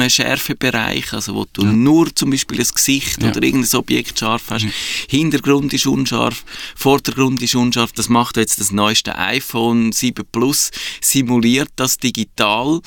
Schärfebereich, 0.09 1.12
also 1.12 1.35
wo 1.35 1.47
du 1.52 1.64
nur 1.64 2.14
zum 2.14 2.30
Beispiel 2.30 2.61
ein 2.61 2.66
Gesicht 2.73 3.23
Ja. 3.23 3.30
oder 3.30 3.42
irgendein 3.42 3.78
Objekt 3.78 4.18
scharf 4.18 4.45
hast. 4.50 4.66
Hintergrund 5.09 5.73
ist 5.73 5.87
unscharf, 5.87 6.45
Vordergrund 6.75 7.42
ist 7.42 7.54
unscharf. 7.54 7.92
Das 7.92 8.09
macht 8.09 8.37
jetzt 8.37 8.61
das 8.61 8.71
neueste 8.71 9.16
iPhone 9.18 9.92
7 9.92 10.25
Plus, 10.30 10.71
simuliert 11.00 11.71
das 11.76 11.99
digital. 11.99 12.80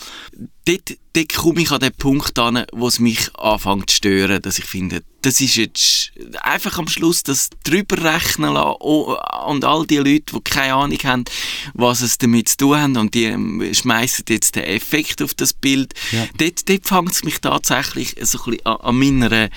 Dort, 0.69 0.99
dort 1.13 1.33
komme 1.33 1.61
ich 1.63 1.71
an 1.71 1.79
den 1.79 1.93
Punkt 1.93 2.38
an, 2.38 2.63
wo 2.73 2.88
es 2.88 2.99
mich 2.99 3.35
anfängt 3.35 3.89
zu 3.89 3.95
stören, 3.95 4.39
dass 4.39 4.59
ich 4.59 4.65
finde, 4.65 5.01
das 5.23 5.41
ist 5.41 5.55
jetzt 5.55 6.11
einfach 6.43 6.77
am 6.77 6.88
Schluss 6.88 7.23
das 7.23 7.49
drüber 7.63 7.97
rechnen 8.03 8.53
lassen 8.53 8.77
oh, 8.79 9.17
und 9.47 9.65
all 9.65 9.88
die 9.88 9.97
Leute, 9.97 10.35
die 10.35 10.41
keine 10.41 10.75
Ahnung 10.75 10.99
haben, 11.03 11.25
was 11.73 12.01
es 12.01 12.19
damit 12.19 12.49
zu 12.49 12.57
tun 12.57 12.77
haben 12.77 12.97
und 12.97 13.15
die 13.15 13.23
ähm, 13.23 13.67
schmeißen 13.73 14.25
jetzt 14.29 14.57
den 14.57 14.63
Effekt 14.65 15.23
auf 15.23 15.33
das 15.33 15.53
Bild. 15.53 15.95
Ja. 16.11 16.27
Dort, 16.38 16.69
dort 16.69 16.88
fängt 16.88 17.13
es 17.13 17.23
mich 17.23 17.39
tatsächlich 17.39 18.15
so 18.21 18.38
ein 18.38 18.51
bisschen 18.51 18.65
an, 18.67 18.77
an 18.77 18.95
meiner 18.95 19.49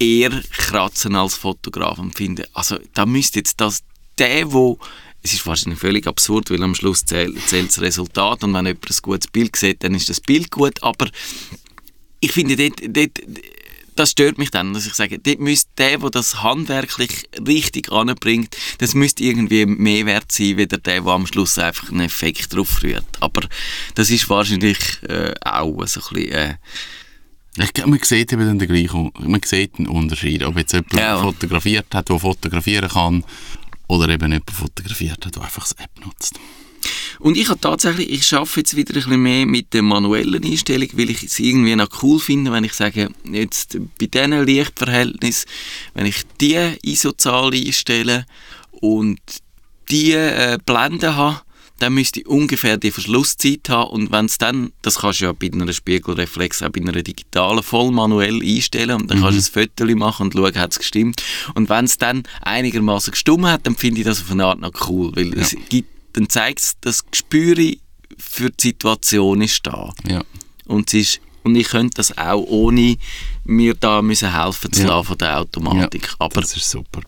Ehr 0.00 0.42
kratzen 0.50 1.14
als 1.14 1.36
Fotograf 1.36 1.98
und 1.98 2.16
finde, 2.16 2.48
also 2.54 2.76
da 2.92 3.06
müsste 3.06 3.38
jetzt 3.38 3.60
das, 3.60 3.84
der, 4.18 4.52
wo 4.52 4.80
es 5.26 5.34
ist 5.34 5.46
wahrscheinlich 5.46 5.78
völlig 5.80 6.06
absurd, 6.06 6.50
weil 6.50 6.62
am 6.62 6.74
Schluss 6.74 7.04
zählt, 7.04 7.36
zählt 7.48 7.68
das 7.68 7.80
Resultat 7.80 8.44
und 8.44 8.54
wenn 8.54 8.66
jemand 8.66 8.90
ein 8.90 8.96
gutes 9.02 9.26
Bild 9.28 9.56
sieht, 9.56 9.82
dann 9.84 9.94
ist 9.94 10.08
das 10.08 10.20
Bild 10.20 10.50
gut, 10.50 10.82
aber 10.82 11.08
ich 12.20 12.32
finde, 12.32 12.56
dort, 12.56 12.80
dort, 12.88 13.20
das 13.94 14.10
stört 14.10 14.38
mich 14.38 14.50
dann, 14.50 14.74
dass 14.74 14.86
ich 14.86 14.94
sage, 14.94 15.18
dort 15.18 15.40
müsste 15.40 15.70
der, 15.78 15.98
der 15.98 16.10
das 16.10 16.42
handwerklich 16.42 17.24
richtig 17.46 17.90
anbringt, 17.90 18.56
das 18.78 18.94
müsste 18.94 19.24
irgendwie 19.24 19.66
mehr 19.66 20.06
wert 20.06 20.30
sein, 20.32 20.56
wie 20.58 20.66
der, 20.66 20.78
der 20.78 21.04
am 21.06 21.26
Schluss 21.26 21.58
einfach 21.58 21.90
einen 21.90 22.00
Effekt 22.00 22.54
drauf 22.54 22.82
rührt. 22.82 23.06
Aber 23.20 23.42
das 23.94 24.10
ist 24.10 24.28
wahrscheinlich 24.28 24.78
äh, 25.08 25.32
auch 25.42 25.86
so 25.86 26.00
ein 26.00 26.14
bisschen... 26.14 26.32
Äh, 26.32 26.54
Ich 27.58 27.72
glaube, 27.72 27.90
man 27.90 28.00
sieht 28.02 28.32
eben 28.32 28.46
dann 28.46 28.58
den 28.58 28.68
gleichen, 28.68 29.10
man 29.18 29.40
sieht 29.42 29.78
einen 29.78 29.88
Unterschied, 29.88 30.42
ob 30.44 30.58
jetzt 30.58 30.74
jemand 30.74 30.92
Ja. 30.92 31.18
fotografiert 31.18 31.86
hat, 31.94 32.10
der 32.10 32.18
fotografieren 32.18 32.90
kann, 32.90 33.24
oder 33.88 34.08
eben 34.08 34.32
jemand 34.32 34.50
fotografiert 34.50 35.24
hat, 35.26 35.36
der 35.36 35.42
einfach 35.42 35.62
das 35.62 35.72
App 35.72 36.04
nutzt. 36.04 36.38
Und 37.18 37.36
ich 37.36 37.48
habe 37.48 37.60
tatsächlich, 37.60 38.10
ich 38.10 38.34
arbeite 38.34 38.60
jetzt 38.60 38.76
wieder 38.76 38.92
ein 38.92 38.94
bisschen 38.94 39.22
mehr 39.22 39.46
mit 39.46 39.72
der 39.72 39.82
manuellen 39.82 40.44
Einstellung, 40.44 40.88
weil 40.92 41.10
ich 41.10 41.22
es 41.22 41.38
irgendwie 41.38 41.74
noch 41.74 42.02
cool 42.02 42.20
finde, 42.20 42.52
wenn 42.52 42.64
ich 42.64 42.74
sage, 42.74 43.08
jetzt 43.24 43.78
bei 43.98 44.06
diesen 44.06 44.44
Lichtverhältnissen, 44.44 45.48
wenn 45.94 46.06
ich 46.06 46.22
die 46.40 46.76
ISO-Zahl 46.82 47.52
einstelle 47.54 48.26
und 48.70 49.20
die 49.90 50.12
äh, 50.12 50.58
Blende 50.64 51.16
habe, 51.16 51.40
dann 51.78 51.94
müsste 51.94 52.20
ich 52.20 52.26
ungefähr 52.26 52.76
die 52.78 52.90
Verschlusszeit 52.90 53.68
haben. 53.68 53.90
Und 53.90 54.12
wenn 54.12 54.26
es 54.26 54.38
dann, 54.38 54.72
das 54.82 54.98
kannst 54.98 55.20
du 55.20 55.26
ja 55.26 55.32
bei 55.32 55.50
einer 55.52 55.72
Spiegelreflex 55.72 56.62
auch 56.62 56.70
bei 56.70 56.80
einer 56.80 56.92
digitalen 56.92 57.62
voll 57.62 57.90
manuell 57.90 58.40
einstellen. 58.42 59.02
Und 59.02 59.10
dann 59.10 59.20
kannst 59.20 59.54
du 59.54 59.60
ein 59.60 59.68
Foto 59.76 59.96
machen 59.96 60.26
und 60.26 60.32
schauen, 60.32 60.54
hat 60.56 60.72
es 60.72 60.78
gestimmt. 60.78 61.22
Und 61.54 61.68
wenn 61.68 61.84
es 61.84 61.98
dann 61.98 62.22
einigermaßen 62.42 63.10
gestimmt 63.10 63.44
hat, 63.46 63.66
dann 63.66 63.76
finde 63.76 64.00
ich 64.00 64.06
das 64.06 64.22
auf 64.22 64.30
eine 64.30 64.44
Art 64.46 64.60
noch 64.60 64.72
cool, 64.88 65.12
weil 65.14 65.32
es 65.38 65.54
gibt, 65.68 65.88
dann 66.14 66.28
zeigt 66.28 66.60
es, 66.60 66.74
das 66.80 67.04
Gespür 67.10 67.56
für 68.18 68.50
die 68.50 68.68
Situation 68.68 69.42
ist 69.42 69.66
da. 69.66 69.92
Ja. 70.08 70.22
und, 70.66 70.88
es 70.88 70.94
ist, 70.94 71.20
und 71.42 71.54
ich 71.56 71.68
könnte 71.68 71.96
das 71.96 72.16
auch 72.16 72.42
ohne 72.46 72.96
mir 73.44 73.74
da 73.74 74.00
müssen 74.00 74.32
helfen 74.32 74.72
zu 74.72 74.82
Ja. 74.82 74.88
lassen 74.88 75.06
von 75.08 75.18
der 75.18 75.38
Automatik, 75.40 76.08
aber 76.18 76.40
das 76.40 76.56
ist 76.56 76.70
super. 76.70 77.02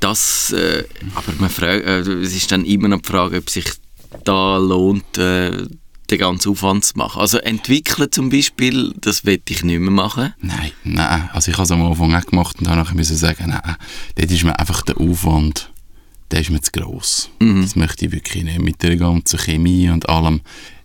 Das, 0.00 0.52
äh, 0.52 0.84
aber 1.14 1.32
man 1.38 1.50
fragt, 1.50 1.84
äh, 1.84 2.00
es 2.00 2.34
ist 2.34 2.50
dann 2.52 2.64
immer 2.64 2.88
noch 2.88 3.02
die 3.02 3.08
Frage, 3.08 3.38
ob 3.38 3.50
sich 3.50 3.66
da 4.24 4.56
lohnt, 4.56 5.18
äh, 5.18 5.66
den 6.10 6.18
ganzen 6.18 6.50
Aufwand 6.50 6.84
zu 6.84 6.98
machen. 6.98 7.20
Also 7.20 7.38
entwickeln 7.38 8.10
zum 8.10 8.30
Beispiel, 8.30 8.92
das 9.00 9.24
will 9.24 9.40
ich 9.48 9.62
nicht 9.62 9.78
mehr 9.78 9.90
machen. 9.90 10.34
Nein, 10.40 10.72
nein. 10.82 11.30
Also 11.32 11.50
ich 11.50 11.56
habe 11.56 11.64
es 11.64 11.70
am 11.70 11.84
Anfang 11.84 12.14
auch 12.14 12.26
gemacht 12.26 12.58
und 12.58 12.66
dann 12.66 12.78
nachher 12.78 12.96
müssen 12.96 13.16
sagen, 13.16 13.44
nein, 13.48 13.76
dort 14.16 14.30
ist 14.30 14.44
mir 14.44 14.58
einfach 14.58 14.82
der 14.82 14.98
Aufwand, 14.98 15.70
der 16.30 16.40
ist 16.40 16.50
mir 16.50 16.60
zu 16.60 16.72
gross. 16.72 17.30
Das 17.38 17.76
möchte 17.76 18.06
ich 18.06 18.12
wirklich 18.12 18.42
nicht. 18.42 18.60
Mit 18.60 18.82
der 18.82 18.96
ganzen 18.96 19.38
Chemie 19.38 19.88
und 19.90 20.08
allem. 20.08 20.40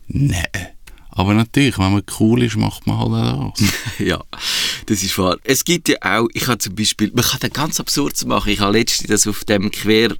Nein. 0.07 0.43
Aber 1.17 1.34
natürlich, 1.34 1.77
wenn 1.79 1.93
man 1.93 2.03
cool 2.19 2.43
ist, 2.43 2.57
macht 2.57 2.86
man 2.86 2.98
halt 3.00 3.10
auch 3.12 3.53
das. 3.57 3.69
ja, 4.00 4.22
das 4.86 5.01
ist 5.01 5.17
wahr. 5.17 5.38
Es 5.43 5.63
gibt 5.63 5.88
ja 5.89 5.95
auch, 6.01 6.27
ich 6.34 6.48
habe 6.48 6.57
zum 6.57 6.75
Beispiel, 6.75 7.10
man 7.15 7.24
kann 7.24 7.39
das 7.39 7.51
ganz 7.53 7.79
absurd 7.79 8.24
machen. 8.25 8.51
Ich 8.51 8.60
habe 8.60 8.77
letztens 8.77 9.10
das 9.10 9.25
auf 9.27 9.45
dem 9.45 9.72
Quer, 9.72 10.15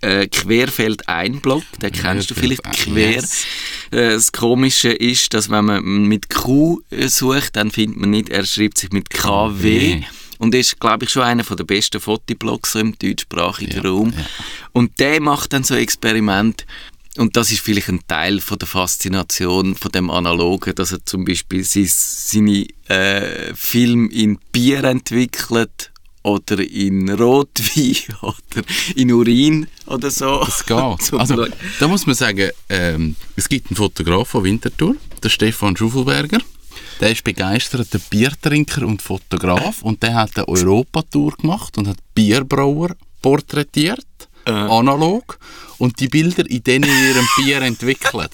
äh, 0.00 0.26
Querfeld 0.26 1.06
ein-Blog, 1.08 1.62
den 1.80 1.92
kennst 1.92 2.30
du 2.30 2.34
vielleicht, 2.34 2.64
ein, 2.64 2.72
Quer. 2.72 3.12
yes. 3.12 3.44
Äh, 3.90 4.10
das 4.14 4.32
Komische 4.32 4.88
ist, 4.90 5.34
dass 5.34 5.50
wenn 5.50 5.66
man 5.66 5.84
mit 6.08 6.30
Q 6.30 6.80
äh, 6.90 7.08
sucht, 7.08 7.54
dann 7.56 7.70
findet 7.70 7.98
man 7.98 8.10
nicht, 8.10 8.30
er 8.30 8.44
schreibt 8.46 8.78
sich 8.78 8.90
mit 8.90 9.10
KW. 9.10 9.96
KW. 10.00 10.02
Und 10.38 10.56
ist, 10.56 10.80
glaube 10.80 11.04
ich, 11.04 11.10
schon 11.12 11.22
einer 11.22 11.44
der 11.44 11.62
besten 11.62 12.00
Fotoblogs 12.00 12.72
so 12.72 12.80
im 12.80 12.98
deutschsprachigen 12.98 13.76
Ja, 13.76 13.88
Raum. 13.88 14.12
ja. 14.16 14.24
Und 14.72 14.98
der 14.98 15.20
macht 15.20 15.52
dann 15.52 15.62
so 15.62 15.76
Experiment 15.76 16.66
und 17.18 17.36
das 17.36 17.52
ist 17.52 17.60
vielleicht 17.60 17.88
ein 17.88 18.00
Teil 18.08 18.40
von 18.40 18.58
der 18.58 18.68
Faszination 18.68 19.74
von 19.74 19.92
dem 19.92 20.10
Analogen, 20.10 20.74
dass 20.74 20.92
er 20.92 21.04
zum 21.04 21.24
Beispiel 21.24 21.62
sein, 21.62 21.86
seine 21.88 22.66
äh, 22.88 23.54
Film 23.54 24.08
in 24.08 24.38
Bier 24.50 24.84
entwickelt 24.84 25.92
oder 26.22 26.60
in 26.60 27.10
Rotwein 27.10 27.96
oder 28.22 28.66
in 28.94 29.12
Urin 29.12 29.66
oder 29.86 30.10
so. 30.10 30.42
Es 30.46 30.64
geht. 30.64 31.12
Also, 31.18 31.46
da 31.80 31.88
muss 31.88 32.06
man 32.06 32.14
sagen, 32.14 32.50
ähm, 32.68 33.16
es 33.36 33.48
gibt 33.48 33.70
einen 33.70 33.76
Fotograf 33.76 34.28
von 34.28 34.44
Winterthur, 34.44 34.96
der 35.22 35.28
Stefan 35.28 35.76
Schuffelberger. 35.76 36.38
Der 37.00 37.10
ist 37.10 37.24
begeisterter 37.24 37.98
Biertrinker 38.10 38.86
und 38.86 39.02
Fotograf 39.02 39.82
und 39.82 40.02
der 40.02 40.14
hat 40.14 40.36
eine 40.36 40.48
Europatour 40.48 41.32
gemacht 41.32 41.76
und 41.76 41.88
hat 41.88 41.96
Bierbrauer 42.14 42.94
porträtiert, 43.20 44.06
analog, 44.50 45.38
und 45.78 45.98
die 46.00 46.08
Bilder 46.08 46.48
in 46.48 46.62
denen 46.62 46.88
ihrem 46.88 47.26
Bier 47.36 47.62
entwickelt. 47.62 48.30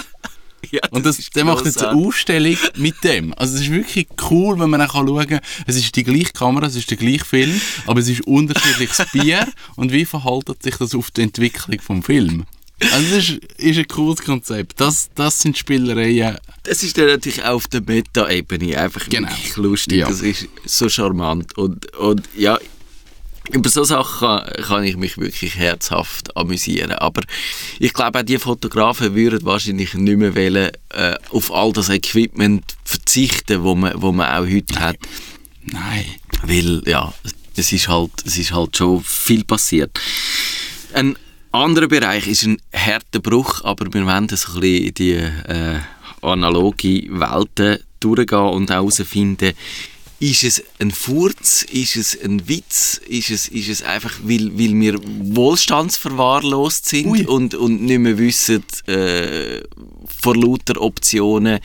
Ja, 0.71 0.81
und 0.91 1.07
das, 1.07 1.19
der 1.31 1.45
macht 1.45 1.65
jetzt 1.65 1.83
eine. 1.83 1.97
Ausstellung 1.97 2.57
mit 2.77 3.03
dem. 3.05 3.33
Also 3.35 3.55
es 3.55 3.63
ist 3.63 3.71
wirklich 3.71 4.09
cool, 4.31 4.59
wenn 4.59 4.69
man 4.69 4.81
dann 4.81 4.91
schauen 4.91 5.27
kann, 5.27 5.41
es 5.67 5.77
ist 5.77 5.95
die 5.95 6.03
gleiche 6.05 6.33
Kamera, 6.33 6.67
es 6.67 6.75
ist 6.77 6.91
der 6.91 6.97
gleiche 6.99 7.25
Film, 7.25 7.59
aber 7.87 8.01
es 8.01 8.09
ist 8.09 8.23
unterschiedliches 8.27 9.07
Bier 9.13 9.47
und 9.77 9.93
wie 9.93 10.05
verhaltet 10.05 10.63
sich 10.63 10.77
das 10.77 10.95
auf 10.95 11.11
die 11.13 11.23
Entwicklung 11.23 11.81
vom 11.81 12.03
Film. 12.03 12.45
Also 12.93 13.17
das 13.17 13.29
ist, 13.29 13.45
ist 13.57 13.79
ein 13.79 13.89
cooles 13.89 14.23
Konzept. 14.23 14.81
Das, 14.81 15.09
das 15.15 15.41
sind 15.41 15.57
Spielereien. 15.57 16.37
Das 16.65 16.83
ist 16.83 16.99
dann 16.99 17.07
natürlich 17.07 17.43
auch 17.45 17.55
auf 17.55 17.67
der 17.69 17.81
Meta-Ebene 17.81 18.79
einfach 18.79 19.09
Genau. 19.09 19.29
wirklich 19.29 19.57
lustig. 19.57 19.99
Ja. 19.99 20.09
Das 20.09 20.21
ist 20.21 20.49
so 20.65 20.89
charmant. 20.89 21.57
Und, 21.57 21.93
und 21.97 22.29
ja, 22.37 22.59
über 23.51 23.69
so 23.69 23.85
Sachen 23.85 24.29
kann, 24.29 24.63
kann 24.63 24.85
ich 24.85 24.97
mich 24.97 25.19
wirklich 25.19 25.57
herzhaft 25.57 26.37
amüsieren. 26.37 26.93
Aber 26.93 27.23
ich 27.79 27.93
glaube, 27.93 28.21
auch 28.21 28.25
die 28.25 28.39
Fotografen 28.39 29.15
würden 29.15 29.45
wahrscheinlich 29.45 29.95
nicht 29.95 30.19
mehr 30.19 30.35
wollen, 30.35 30.71
äh, 30.91 31.15
auf 31.31 31.53
all 31.53 31.73
das 31.73 31.89
Equipment 31.89 32.65
verzichten, 32.85 33.63
wo 33.63 33.75
man, 33.75 34.01
wo 34.01 34.13
man 34.13 34.29
auch 34.29 34.47
heute 34.47 34.79
hat. 34.79 34.97
Nein. 35.65 36.05
Weil, 36.43 36.83
ja, 36.87 37.13
es 37.57 37.73
ist 37.73 37.89
halt, 37.89 38.13
es 38.25 38.39
ist 38.39 38.53
halt 38.53 38.77
schon 38.77 39.03
viel 39.03 39.45
passiert. 39.45 39.99
Ein 40.93 41.17
anderer 41.53 41.89
Bereich 41.89 42.27
ist 42.27 42.45
ein 42.45 42.61
harter 42.73 43.21
Bruch, 43.21 43.65
aber 43.65 43.93
wir 43.93 44.07
wollen 44.07 44.27
das 44.29 44.49
ein 44.49 44.61
bisschen 44.61 44.87
in 44.87 44.95
die 44.95 45.13
äh, 45.13 45.81
analoge 46.23 47.07
Welten 47.11 47.79
durchgehen 48.01 48.39
und 48.39 48.71
herausfinden, 48.71 49.55
ist 50.21 50.43
es 50.43 50.65
ein 50.81 50.91
Furz, 50.91 51.63
ist 51.63 51.97
es 51.97 52.21
ein 52.21 52.49
Witz, 52.49 53.01
ist 53.09 53.31
es, 53.31 53.47
ist 53.47 53.69
es 53.69 53.83
einfach, 53.83 54.13
weil, 54.25 54.51
weil 54.59 54.75
wir 54.75 54.99
wohlstandsverwahrlost 55.05 56.87
sind 56.87 57.07
Ui. 57.07 57.25
und, 57.25 57.55
und 57.55 57.83
nicht 57.83 58.01
mehr 58.01 58.19
wissen, 58.19 58.65
äh, 58.87 59.63
vor 60.21 60.35
lauter 60.35 60.81
Optionen, 60.81 61.61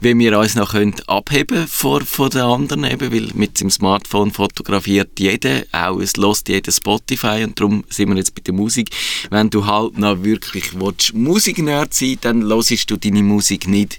wie 0.00 0.16
wir 0.16 0.38
uns 0.38 0.54
noch 0.54 0.70
können 0.70 0.94
abheben 1.08 1.66
vor, 1.66 2.02
von 2.02 2.30
den 2.30 2.42
anderen, 2.42 2.84
eben, 2.84 3.12
weil 3.12 3.30
mit 3.34 3.60
dem 3.60 3.70
Smartphone 3.70 4.30
fotografiert 4.30 5.18
jeder, 5.18 5.64
auch 5.72 5.98
es 5.98 6.16
lässt 6.16 6.48
jeder 6.48 6.70
Spotify 6.70 7.42
und 7.42 7.58
darum 7.58 7.84
sind 7.88 8.08
wir 8.10 8.16
jetzt 8.16 8.36
bei 8.36 8.42
der 8.42 8.54
Musik. 8.54 8.90
Wenn 9.30 9.50
du 9.50 9.66
halt 9.66 9.98
noch 9.98 10.22
wirklich 10.22 10.78
willst, 10.78 11.12
Musiknerd 11.12 11.92
sein 11.92 12.18
dann 12.20 12.42
hörst 12.44 12.88
du 12.88 12.96
deine 12.96 13.24
Musik 13.24 13.66
nicht 13.66 13.98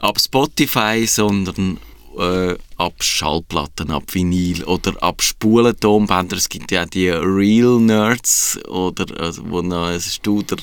ab 0.00 0.20
Spotify, 0.20 1.06
sondern 1.06 1.78
äh, 2.18 2.56
ab 2.76 3.02
Schallplatten, 3.02 3.90
ab 3.90 4.04
Vinyl 4.12 4.64
oder 4.64 5.00
ab 5.02 5.22
Spulentonbänder. 5.22 6.36
Es 6.36 6.48
gibt 6.48 6.70
ja 6.72 6.84
auch 6.84 6.88
die 6.88 7.08
Real 7.08 7.78
Nerds, 7.80 8.58
oder, 8.68 9.06
also, 9.20 9.42
wo 9.48 9.62
noch 9.62 9.86
ein 9.86 10.00
Studer 10.00 10.56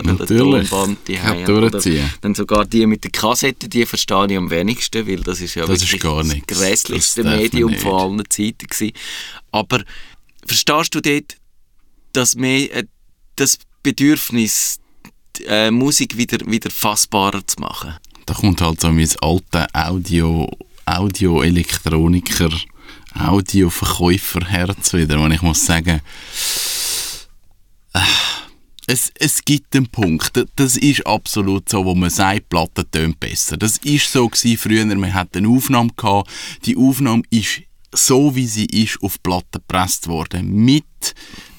oder 0.00 0.02
Natürlich. 0.02 0.68
Tonband 0.68 0.98
die 1.08 1.20
haben. 1.20 1.44
Dann 2.20 2.34
sogar 2.34 2.64
die 2.64 2.86
mit 2.86 3.04
der 3.04 3.10
Kassette, 3.10 3.68
die 3.68 3.86
verstehe 3.86 4.26
ich 4.30 4.36
am 4.36 4.50
wenigsten, 4.50 5.06
weil 5.06 5.20
das 5.20 5.40
ist 5.40 5.54
ja 5.54 5.66
Das 5.66 5.82
ist 5.82 5.92
wirklich 5.92 6.02
gar 6.02 6.22
das 6.22 6.36
grässlichste 6.46 7.24
Das 7.24 7.36
Medium 7.36 7.74
von 7.74 7.94
allen 7.94 8.30
Zeiten 8.30 8.66
gewesen. 8.66 8.92
Aber 9.50 9.82
verstehst 10.46 10.94
du 10.94 11.00
dort, 11.00 11.36
dass 12.12 12.34
mehr, 12.36 12.74
äh, 12.74 12.84
das 13.36 13.58
Bedürfnis, 13.82 14.78
äh, 15.46 15.70
Musik 15.70 16.16
wieder, 16.16 16.38
wieder 16.46 16.70
fassbarer 16.70 17.46
zu 17.46 17.60
machen? 17.60 17.94
Da 18.30 18.36
kommt 18.36 18.60
halt 18.60 18.80
so 18.80 18.92
mein 18.92 19.10
alter 19.22 19.66
Audio, 19.72 20.48
Audio-Elektroniker, 20.86 22.50
Audioverkäuferherz 23.18 24.92
wieder, 24.92 25.18
wo 25.18 25.26
ich 25.26 25.42
muss 25.42 25.66
sagen, 25.66 26.00
äh, 27.92 27.98
es, 28.86 29.10
es 29.18 29.44
gibt 29.44 29.74
einen 29.74 29.88
Punkt, 29.88 30.46
das 30.54 30.76
ist 30.76 31.04
absolut 31.08 31.68
so, 31.68 31.84
wo 31.84 31.96
man 31.96 32.08
sagt, 32.08 32.48
Platte 32.48 32.88
tönt 32.88 33.18
besser. 33.18 33.56
Das 33.56 33.78
ist 33.78 34.12
so 34.12 34.28
gewesen 34.28 34.56
früher, 34.56 34.84
man 34.84 35.12
hat 35.12 35.36
eine 35.36 35.48
Aufnahme 35.48 35.90
gehabt, 35.96 36.30
die 36.66 36.76
Aufnahme 36.76 37.24
ist 37.30 37.62
so 37.92 38.36
wie 38.36 38.46
sie 38.46 38.66
ist 38.66 39.02
auf 39.02 39.20
Platte 39.22 39.58
gepresst 39.58 40.06
worden. 40.06 40.52
Mit 40.52 40.84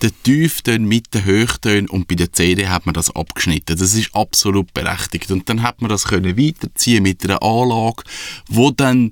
den 0.02 0.12
Tieftönen, 0.24 0.88
mit 0.88 1.14
den 1.14 1.26
Höchtönen 1.26 1.90
und 1.90 2.08
bei 2.08 2.16
der 2.16 2.32
CD 2.32 2.68
hat 2.68 2.86
man 2.86 2.94
das 2.94 3.16
abgeschnitten. 3.16 3.78
Das 3.78 3.94
ist 3.94 4.14
absolut 4.16 4.74
berechtigt. 4.74 5.32
Und 5.32 5.48
dann 5.48 5.62
hat 5.62 5.82
man 5.82 5.90
das 5.90 6.06
können 6.06 6.38
weiterziehen 6.38 7.04
mit 7.04 7.24
einer 7.24 7.44
Anlage, 7.44 8.04
wo 8.48 8.72
dann 8.72 9.12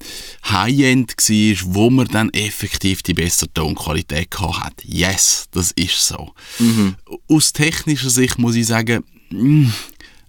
High-End 0.50 1.16
war, 1.18 1.76
wo 1.76 1.90
man 1.90 2.08
dann 2.08 2.30
effektiv 2.32 3.04
die 3.04 3.14
bessere 3.14 3.54
Tonqualität 3.54 4.32
gehabt 4.32 4.64
hat. 4.64 4.74
Yes, 4.84 5.48
das 5.52 5.72
ist 5.72 6.06
so. 6.06 6.34
Aus 7.28 7.54
technischer 7.54 8.10
Sicht 8.10 8.40
muss 8.40 8.56
ich 8.56 8.68
sagen, 8.68 9.04
mm, 9.30 9.68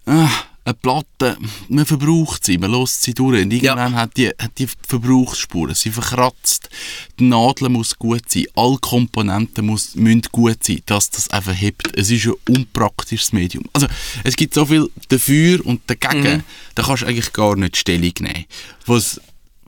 ah, 0.07 0.31
eine 0.71 0.79
Platte, 0.81 1.37
man 1.69 1.85
verbraucht 1.85 2.45
sie, 2.45 2.59
man 2.59 2.73
lässt 2.73 3.03
sie 3.03 3.15
durch. 3.15 3.43
Und 3.43 3.53
irgendwann 3.53 3.95
hat, 3.95 4.17
die, 4.17 4.29
hat 4.29 4.59
die 4.59 4.69
Verbrauchsspuren, 4.87 5.75
sie 5.75 5.91
verkratzt. 5.91 6.71
Die 7.19 7.25
Nadel 7.25 7.69
muss 7.69 7.99
gut 7.99 8.31
sein, 8.31 8.47
alle 8.55 8.79
Komponenten 8.79 9.67
muss, 9.67 9.95
müssen 9.95 10.23
gut 10.33 10.65
sein, 10.65 10.83
dass 10.87 11.11
das 11.11 11.29
einfach 11.31 11.55
hebt. 11.55 11.97
Es 11.97 12.11
ist 12.11 12.27
ein 12.27 12.35
unpraktisches 12.49 13.33
Medium. 13.33 13.65
Also, 13.73 13.87
es 14.25 14.37
gibt 14.37 14.55
so 14.55 14.67
viel 14.67 14.91
dafür 15.09 15.65
und 15.67 15.83
dagegen, 15.87 16.45
da 16.75 16.83
kannst 16.83 17.03
du 17.03 17.07
eigentlich 17.07 17.33
gar 17.33 17.57
nicht 17.57 17.77
Stellung 17.77 18.13
nehmen. 18.21 18.47
Was, 18.87 19.21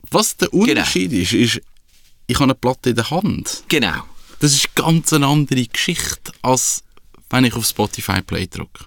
was 0.09 0.37
der 0.37 0.53
Unterschied 0.53 1.11
ist, 1.11 1.33
ist, 1.33 1.61
ich 2.27 2.35
habe 2.35 2.45
eine 2.45 2.55
Platte 2.55 2.91
in 2.91 2.95
der 2.95 3.09
Hand. 3.09 3.63
Genau. 3.67 4.03
Das 4.39 4.53
ist 4.53 4.75
ganz 4.75 5.13
eine 5.13 5.27
andere 5.27 5.65
Geschichte, 5.65 6.31
als 6.41 6.83
wenn 7.33 7.45
ich 7.45 7.53
auf 7.55 7.65
Spotify 7.65 8.21
Play 8.21 8.47
drücke. 8.47 8.85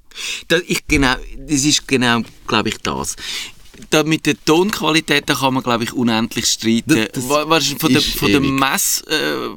Das, 0.48 0.62
ich, 0.66 0.86
genau, 0.86 1.16
das 1.38 1.64
ist 1.64 1.86
genau, 1.86 2.22
glaube 2.46 2.70
ich, 2.70 2.78
das. 2.78 3.16
Da 3.90 4.02
mit 4.04 4.24
der 4.24 4.42
Tonqualität 4.42 5.24
da 5.28 5.34
kann 5.34 5.52
man, 5.52 5.62
glaube 5.62 5.84
ich, 5.84 5.92
unendlich 5.92 6.46
streiten. 6.46 6.96
Das- 6.96 7.08
das 7.12 7.28
Wa- 7.28 7.46
wahrscheinlich 7.46 7.78
von 7.78 7.92
der, 7.92 8.00
von 8.00 8.30
der. 8.32 8.40
Mess, 8.40 9.02
äh, 9.06 9.48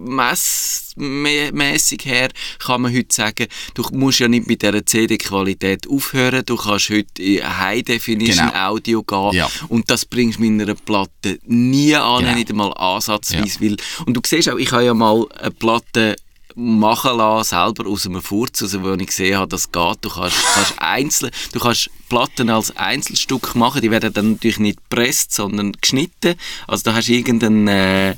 Messmäßig 0.97 2.05
her 2.05 2.29
kann 2.59 2.81
man 2.81 2.93
heute 2.93 3.13
sagen, 3.15 3.47
du 3.75 3.83
musst 3.93 4.19
ja 4.19 4.27
nicht 4.27 4.47
mit 4.47 4.61
dieser 4.61 4.85
CD-Qualität 4.85 5.87
aufhören. 5.87 6.43
Du 6.45 6.57
kannst 6.57 6.89
heute 6.89 7.21
in 7.23 7.57
High 7.59 7.83
Definition 7.83 8.47
Genau. 8.49 8.67
Audio 8.71 9.03
gehen 9.03 9.31
Ja. 9.33 9.49
und 9.69 9.89
das 9.89 10.05
bringst 10.05 10.39
du 10.39 10.43
mit 10.43 10.61
einer 10.67 10.75
Platte 10.75 11.39
nie 11.45 11.95
an, 11.95 12.23
Genau. 12.23 12.35
nicht 12.35 12.49
einmal 12.49 12.73
ansatzweise. 12.73 13.61
Weil, 13.61 13.77
und 14.05 14.13
du 14.15 14.21
siehst 14.25 14.49
auch, 14.49 14.57
ich 14.57 14.71
habe 14.71 14.83
ja 14.85 14.93
mal 14.93 15.25
eine 15.39 15.51
Platte 15.51 16.15
machen 16.55 17.17
lassen, 17.17 17.49
selber 17.49 17.89
aus 17.89 18.05
einem 18.05 18.21
Furz, 18.21 18.61
also 18.61 18.83
wo 18.83 18.93
ich 18.93 19.07
gesehen 19.07 19.37
habe, 19.37 19.49
das 19.49 19.71
geht. 19.71 19.97
Du 20.01 20.09
kannst, 20.09 20.37
kannst 20.53 20.73
einzeln, 20.77 21.31
du 21.53 21.59
kannst 21.59 21.89
Platten 22.09 22.49
als 22.49 22.75
Einzelstück 22.75 23.55
machen, 23.55 23.81
die 23.81 23.91
werden 23.91 24.11
dann 24.11 24.31
natürlich 24.31 24.59
nicht 24.59 24.79
gepresst, 24.89 25.31
sondern 25.31 25.73
geschnitten. 25.73 26.35
Also 26.67 26.85
da 26.85 26.95
hast 26.95 27.07
du 27.07 27.13
irgendeinen, 27.13 27.67
äh, 27.67 28.15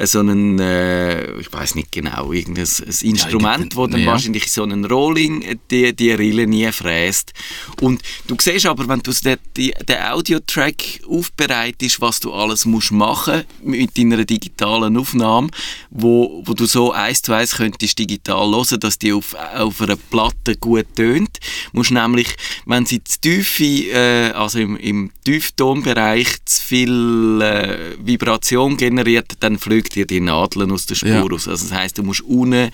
so 0.00 0.20
einen, 0.20 0.58
äh, 0.58 1.38
ich 1.40 1.50
weiß 1.50 1.74
nicht 1.74 1.90
genau, 1.90 2.32
irgendein 2.32 2.66
ein 2.66 2.94
Instrument, 3.00 3.76
wo 3.76 3.86
dann 3.86 4.00
ja. 4.00 4.06
wahrscheinlich 4.08 4.52
so 4.52 4.62
einen 4.62 4.84
Rolling 4.84 5.40
äh, 5.42 5.56
die, 5.70 5.96
die 5.96 6.12
Rille 6.12 6.46
nie 6.46 6.70
fräst. 6.70 7.32
Und 7.80 8.02
du 8.26 8.36
siehst 8.38 8.66
aber, 8.66 8.86
wenn 8.88 9.00
du 9.00 9.12
den, 9.12 9.38
den 9.56 10.02
Audiotrack 10.02 11.00
aufbereitest, 11.08 12.00
was 12.02 12.20
du 12.20 12.34
alles 12.34 12.66
musst 12.66 12.92
machen 12.92 13.44
mit 13.62 13.96
deiner 13.96 14.24
digitalen 14.24 14.98
Aufnahme, 14.98 15.48
wo, 15.90 16.42
wo 16.44 16.52
du 16.52 16.66
so 16.66 16.92
eins 16.92 17.22
zu 17.22 17.32
eins 17.32 17.56
könntest 17.56 17.69
digital 17.78 18.50
hören, 18.52 18.80
dass 18.80 18.98
die 18.98 19.12
auf, 19.12 19.34
auf 19.34 19.80
einer 19.80 19.96
Platte 19.96 20.56
gut 20.56 20.86
tönt, 20.96 21.38
musst 21.72 21.90
nämlich, 21.90 22.28
wenn 22.66 22.86
sie 22.86 23.02
zu 23.04 23.20
tiefe, 23.20 23.64
äh, 23.64 24.30
also 24.32 24.58
im, 24.58 24.76
im 24.76 25.10
Tieftonbereich 25.24 26.44
zu 26.44 26.62
viel 26.62 27.40
äh, 27.42 27.96
Vibration 27.98 28.76
generiert, 28.76 29.34
dann 29.40 29.58
fliegt 29.58 29.94
dir 29.94 30.06
die 30.06 30.20
Nadeln 30.20 30.70
aus 30.72 30.86
der 30.86 30.94
Spur 30.94 31.10
Ja. 31.10 31.22
raus. 31.22 31.48
Also 31.48 31.68
das 31.68 31.76
heißt, 31.76 31.98
du 31.98 32.02
musst 32.02 32.22
unten 32.22 32.70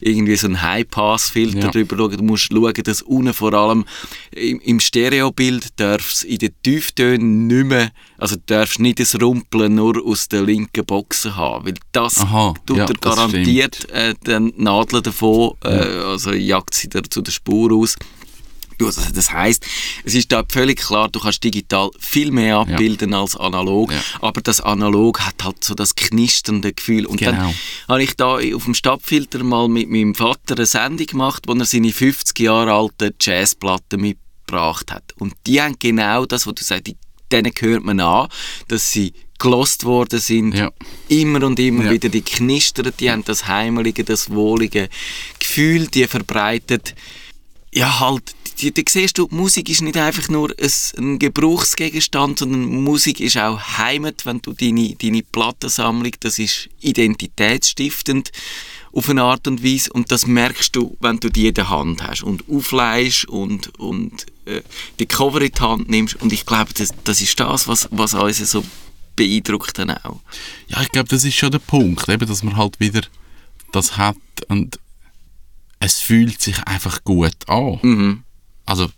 irgendwie 0.00 0.36
so 0.36 0.46
einen 0.46 0.62
High-Pass-Filter 0.62 1.58
Ja. 1.58 1.70
drüber 1.70 1.96
schauen. 1.96 2.16
Du 2.16 2.22
musst 2.24 2.44
schauen, 2.44 2.72
dass 2.84 3.02
unten 3.02 3.34
vor 3.34 3.52
allem 3.54 3.84
im, 4.30 4.60
im 4.60 4.80
Stereobild 4.80 5.78
darf 5.80 6.12
es 6.12 6.22
in 6.22 6.38
den 6.38 6.52
Tieftönen 6.62 7.46
nicht 7.46 7.66
mehr, 7.66 7.90
also 8.18 8.36
du 8.36 8.42
darfst 8.46 8.78
nicht 8.80 9.00
das 9.00 9.20
Rumpeln 9.20 9.74
nur 9.76 10.04
aus 10.04 10.28
der 10.28 10.42
linken 10.42 10.84
Boxen 10.84 11.34
haben, 11.36 11.66
weil 11.66 11.74
das 11.92 12.18
Aha, 12.18 12.54
tut 12.66 12.76
ja, 12.76 12.84
dir 12.86 12.94
garantiert 12.94 13.88
äh, 13.90 14.14
die 14.26 14.52
Nadeln 14.62 15.02
davon, 15.02 15.52
äh, 15.64 15.68
also 15.68 16.32
jagt 16.32 16.74
sie 16.74 16.88
dir 16.88 17.02
zu 17.04 17.22
der 17.22 17.32
Spur 17.32 17.72
aus. 17.72 17.96
Also 18.80 19.00
das 19.12 19.32
heißt, 19.32 19.66
es 20.04 20.14
ist 20.14 20.30
da 20.30 20.44
völlig 20.48 20.78
klar, 20.78 21.08
du 21.08 21.18
kannst 21.18 21.42
digital 21.42 21.90
viel 21.98 22.30
mehr 22.30 22.58
abbilden 22.58 23.12
als 23.12 23.34
analog, 23.36 23.90
Ja. 23.90 23.98
aber 24.20 24.40
das 24.40 24.60
analog 24.60 25.18
hat 25.20 25.42
halt 25.42 25.64
so 25.64 25.74
das 25.74 25.96
knisternde 25.96 26.72
Gefühl. 26.72 27.04
Und 27.06 27.20
dann 27.20 27.34
Genau. 27.34 27.54
habe 27.88 28.04
ich 28.04 28.14
da 28.16 28.36
auf 28.36 28.64
dem 28.66 28.74
Stadtfilter 28.74 29.42
mal 29.42 29.66
mit 29.68 29.90
meinem 29.90 30.14
Vater 30.14 30.54
eine 30.54 30.64
Sendung 30.66 31.06
gemacht, 31.08 31.42
wo 31.48 31.54
er 31.54 31.64
seine 31.64 31.90
50 31.92 32.38
Jahre 32.38 32.72
alte 32.72 33.12
Jazzplatte 33.20 33.96
mitgebracht 33.98 34.92
hat. 34.92 35.12
Und 35.18 35.34
die 35.48 35.60
haben 35.60 35.74
genau 35.80 36.24
das, 36.24 36.46
was 36.46 36.54
du 36.54 36.62
sagst, 36.62 36.86
die- 36.86 36.96
denen 37.32 37.52
hört 37.58 37.84
man 37.84 38.00
an, 38.00 38.28
dass 38.68 38.90
sie 38.92 39.12
gelost 39.38 39.84
worden 39.84 40.18
sind, 40.18 40.54
Ja. 40.54 40.70
immer 41.08 41.46
und 41.46 41.60
immer 41.60 41.84
Ja. 41.84 41.90
wieder, 41.92 42.08
die 42.08 42.22
knistern, 42.22 42.92
die 42.98 43.10
haben 43.10 43.24
das 43.24 43.46
heimelige, 43.46 44.02
das 44.04 44.30
wohlige 44.30 44.88
Gefühl, 45.38 45.86
die 45.86 46.06
verbreitet 46.06 46.94
ja 47.72 48.00
halt 48.00 48.34
die, 48.60 48.72
da 48.74 48.82
siehst 48.88 49.18
du, 49.18 49.28
Musik 49.30 49.68
ist 49.68 49.82
nicht 49.82 49.96
einfach 49.96 50.28
nur 50.28 50.52
ein, 50.60 50.70
ein 50.98 51.18
Gebrauchsgegenstand, 51.20 52.40
sondern 52.40 52.66
Musik 52.82 53.20
ist 53.20 53.36
auch 53.38 53.60
Heimat, 53.78 54.26
wenn 54.26 54.42
du 54.42 54.52
deine, 54.52 54.96
deine 54.96 55.22
Plattensammlung, 55.22 56.12
das 56.20 56.38
ist 56.40 56.68
identitätsstiftend 56.80 58.30
auf 58.92 59.08
eine 59.08 59.22
Art 59.22 59.46
und 59.46 59.62
Weise 59.64 59.92
und 59.92 60.10
das 60.12 60.26
merkst 60.26 60.74
du, 60.74 60.96
wenn 61.00 61.18
du 61.18 61.28
die 61.28 61.48
in 61.48 61.54
der 61.54 61.68
Hand 61.68 62.02
hast 62.02 62.22
und 62.22 62.44
aufleihst 62.48 63.26
und, 63.26 63.78
und 63.78 64.26
äh, 64.46 64.62
die 64.98 65.06
Cover 65.06 65.40
in 65.40 65.52
die 65.52 65.60
Hand 65.60 65.88
nimmst 65.88 66.20
und 66.20 66.32
ich 66.32 66.46
glaube, 66.46 66.72
das, 66.74 66.90
das 67.04 67.20
ist 67.20 67.38
das, 67.38 67.68
was, 67.68 67.88
was 67.90 68.14
uns 68.14 68.38
so 68.50 68.64
beeindruckt 69.16 69.78
dann 69.78 69.90
auch. 69.90 70.20
Ja, 70.68 70.80
ich 70.82 70.90
glaube, 70.90 71.08
das 71.08 71.24
ist 71.24 71.34
schon 71.34 71.50
der 71.50 71.58
Punkt, 71.58 72.08
eben, 72.08 72.26
dass 72.26 72.42
man 72.42 72.56
halt 72.56 72.80
wieder 72.80 73.02
das 73.72 73.96
hat 73.96 74.16
und 74.48 74.78
es 75.80 76.00
fühlt 76.00 76.40
sich 76.40 76.62
einfach 76.64 77.04
gut 77.04 77.36
an. 77.46 77.78
Mhm. 77.82 78.22
Also 78.64 78.88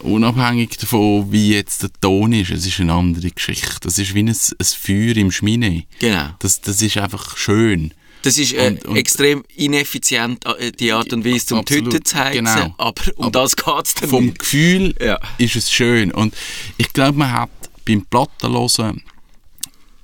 unabhängig 0.00 0.76
davon, 0.78 1.30
wie 1.32 1.52
jetzt 1.52 1.82
der 1.82 1.90
Ton 2.00 2.32
ist, 2.32 2.50
es 2.50 2.66
ist 2.66 2.80
eine 2.80 2.92
andere 2.92 3.30
Geschichte. 3.30 3.80
Das 3.82 3.98
ist 3.98 4.14
wie 4.14 4.22
ein, 4.22 4.28
ein 4.28 4.64
Feuer 4.64 5.16
im 5.16 5.30
Schmine. 5.30 5.84
Genau. 5.98 6.30
Das, 6.38 6.60
das 6.60 6.82
ist 6.82 6.96
einfach 6.96 7.36
schön. 7.36 7.92
Das 8.22 8.36
ist 8.38 8.52
äh, 8.52 8.66
Und- 8.68 8.84
und- 8.84 8.96
extrem 8.96 9.44
ineffizient, 9.56 10.44
äh, 10.44 10.72
die 10.72 10.92
Art 10.92 11.12
und 11.12 11.24
Weise, 11.24 11.46
zum 11.46 11.58
Absolut, 11.60 11.90
Tüten 11.92 12.04
zu 12.04 12.16
heizen, 12.16 12.44
genau. 12.44 12.74
aber 12.78 13.02
um 13.16 13.32
das 13.32 13.56
geht 13.56 13.66
es 13.86 13.94
dann 13.94 14.08
Vom 14.10 14.26
nicht. 14.26 14.38
Gefühl 14.40 14.94
Ja. 15.00 15.18
ist 15.38 15.56
es 15.56 15.72
schön. 15.72 16.12
Und 16.12 16.34
ich 16.76 16.92
glaube, 16.92 17.18
man 17.18 17.32
hat 17.32 17.50
beim 17.86 18.04
Plattenhören 18.06 19.02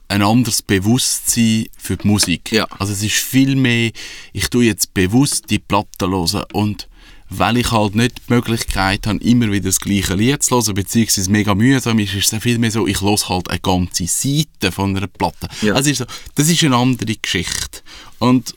ein 0.08 0.22
anderes 0.22 0.62
Bewusstsein 0.62 1.66
für 1.76 1.96
die 1.96 2.06
Musik. 2.06 2.52
Ja. 2.52 2.64
Also 2.78 2.92
es 2.92 3.02
ist 3.02 3.16
viel 3.16 3.56
mehr, 3.56 3.90
ich 4.32 4.48
tue 4.50 4.64
jetzt 4.64 4.94
bewusst 4.94 5.50
die 5.50 5.58
Platten 5.58 6.10
hören 6.10 6.44
und 6.52 6.88
weil 7.28 7.56
ich 7.58 7.70
halt 7.72 7.94
nicht 7.94 8.18
die 8.28 8.32
Möglichkeit 8.34 9.06
habe, 9.06 9.18
immer 9.18 9.50
wieder 9.50 9.66
das 9.66 9.80
gleiche 9.80 10.14
Lied 10.14 10.42
zu 10.42 10.54
hören, 10.56 10.74
beziehungsweise 10.74 11.30
mega 11.30 11.54
mühsam 11.54 11.98
ist, 11.98 12.14
ist 12.14 12.32
es 12.32 12.42
viel 12.42 12.58
mehr 12.58 12.70
so, 12.70 12.86
ich 12.86 13.00
höre 13.00 13.16
halt 13.28 13.50
eine 13.50 13.60
ganze 13.60 14.06
Seite 14.06 14.70
von 14.72 14.96
einer 14.96 15.06
Platte. 15.06 15.48
Ja. 15.62 15.74
Also 15.74 15.90
ist 15.90 15.98
so, 15.98 16.04
das 16.34 16.48
ist 16.48 16.62
eine 16.64 16.76
andere 16.76 17.14
Geschichte. 17.16 17.80
Und 18.18 18.54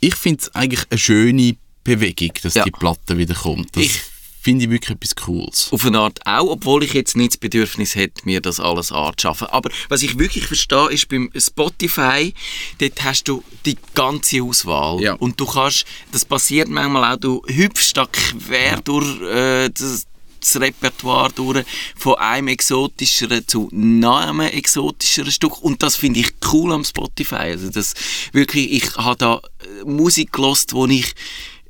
ich 0.00 0.14
finde 0.16 0.40
es 0.42 0.54
eigentlich 0.54 0.84
eine 0.90 0.98
schöne 0.98 1.56
Bewegung, 1.84 2.32
dass 2.42 2.54
Ja. 2.54 2.64
die 2.64 2.70
Platte 2.72 3.16
wieder 3.18 3.34
kommt. 3.34 3.76
Das 3.76 3.84
Ich- 3.84 4.00
finde 4.42 4.64
ich 4.64 4.70
wirklich 4.70 4.96
etwas 4.96 5.14
Cooles. 5.14 5.68
Auf 5.70 5.86
eine 5.86 6.00
Art 6.00 6.18
auch, 6.26 6.50
obwohl 6.50 6.82
ich 6.82 6.94
jetzt 6.94 7.16
nicht 7.16 7.34
das 7.34 7.36
Bedürfnis 7.36 7.94
hätte, 7.94 8.22
mir 8.24 8.40
das 8.40 8.58
alles 8.58 8.90
anzuschaffen. 8.90 9.46
Aber 9.48 9.70
was 9.88 10.02
ich 10.02 10.18
wirklich 10.18 10.46
verstehe, 10.46 10.90
ist 10.90 11.08
beim 11.08 11.30
Spotify, 11.36 12.34
dort 12.78 13.04
hast 13.04 13.28
du 13.28 13.44
die 13.64 13.76
ganze 13.94 14.42
Auswahl. 14.42 15.00
Ja. 15.00 15.14
Und 15.14 15.38
du 15.38 15.46
kannst, 15.46 15.84
das 16.10 16.24
passiert 16.24 16.68
manchmal 16.68 17.14
auch, 17.14 17.20
du 17.20 17.42
hüpfst 17.46 17.92
da 17.94 18.06
quer 18.06 18.80
durch 18.80 19.20
äh, 19.22 19.70
das, 19.70 20.06
das 20.40 20.60
Repertoire 20.60 21.30
durch, 21.32 21.64
von 21.96 22.16
einem 22.16 22.48
exotischeren 22.48 23.46
zu 23.46 23.70
einem 23.70 24.40
exotischeren 24.40 25.30
Stück. 25.30 25.62
Und 25.62 25.84
das 25.84 25.94
finde 25.94 26.18
ich 26.18 26.32
cool 26.52 26.72
am 26.72 26.84
Spotify. 26.84 27.36
Also 27.36 27.70
das 27.70 27.94
wirklich, 28.32 28.72
ich 28.72 28.96
habe 28.96 29.16
da 29.16 29.36
äh, 29.36 29.84
Musik 29.84 30.32
gelost, 30.32 30.72
wo 30.72 30.86
ich 30.86 31.14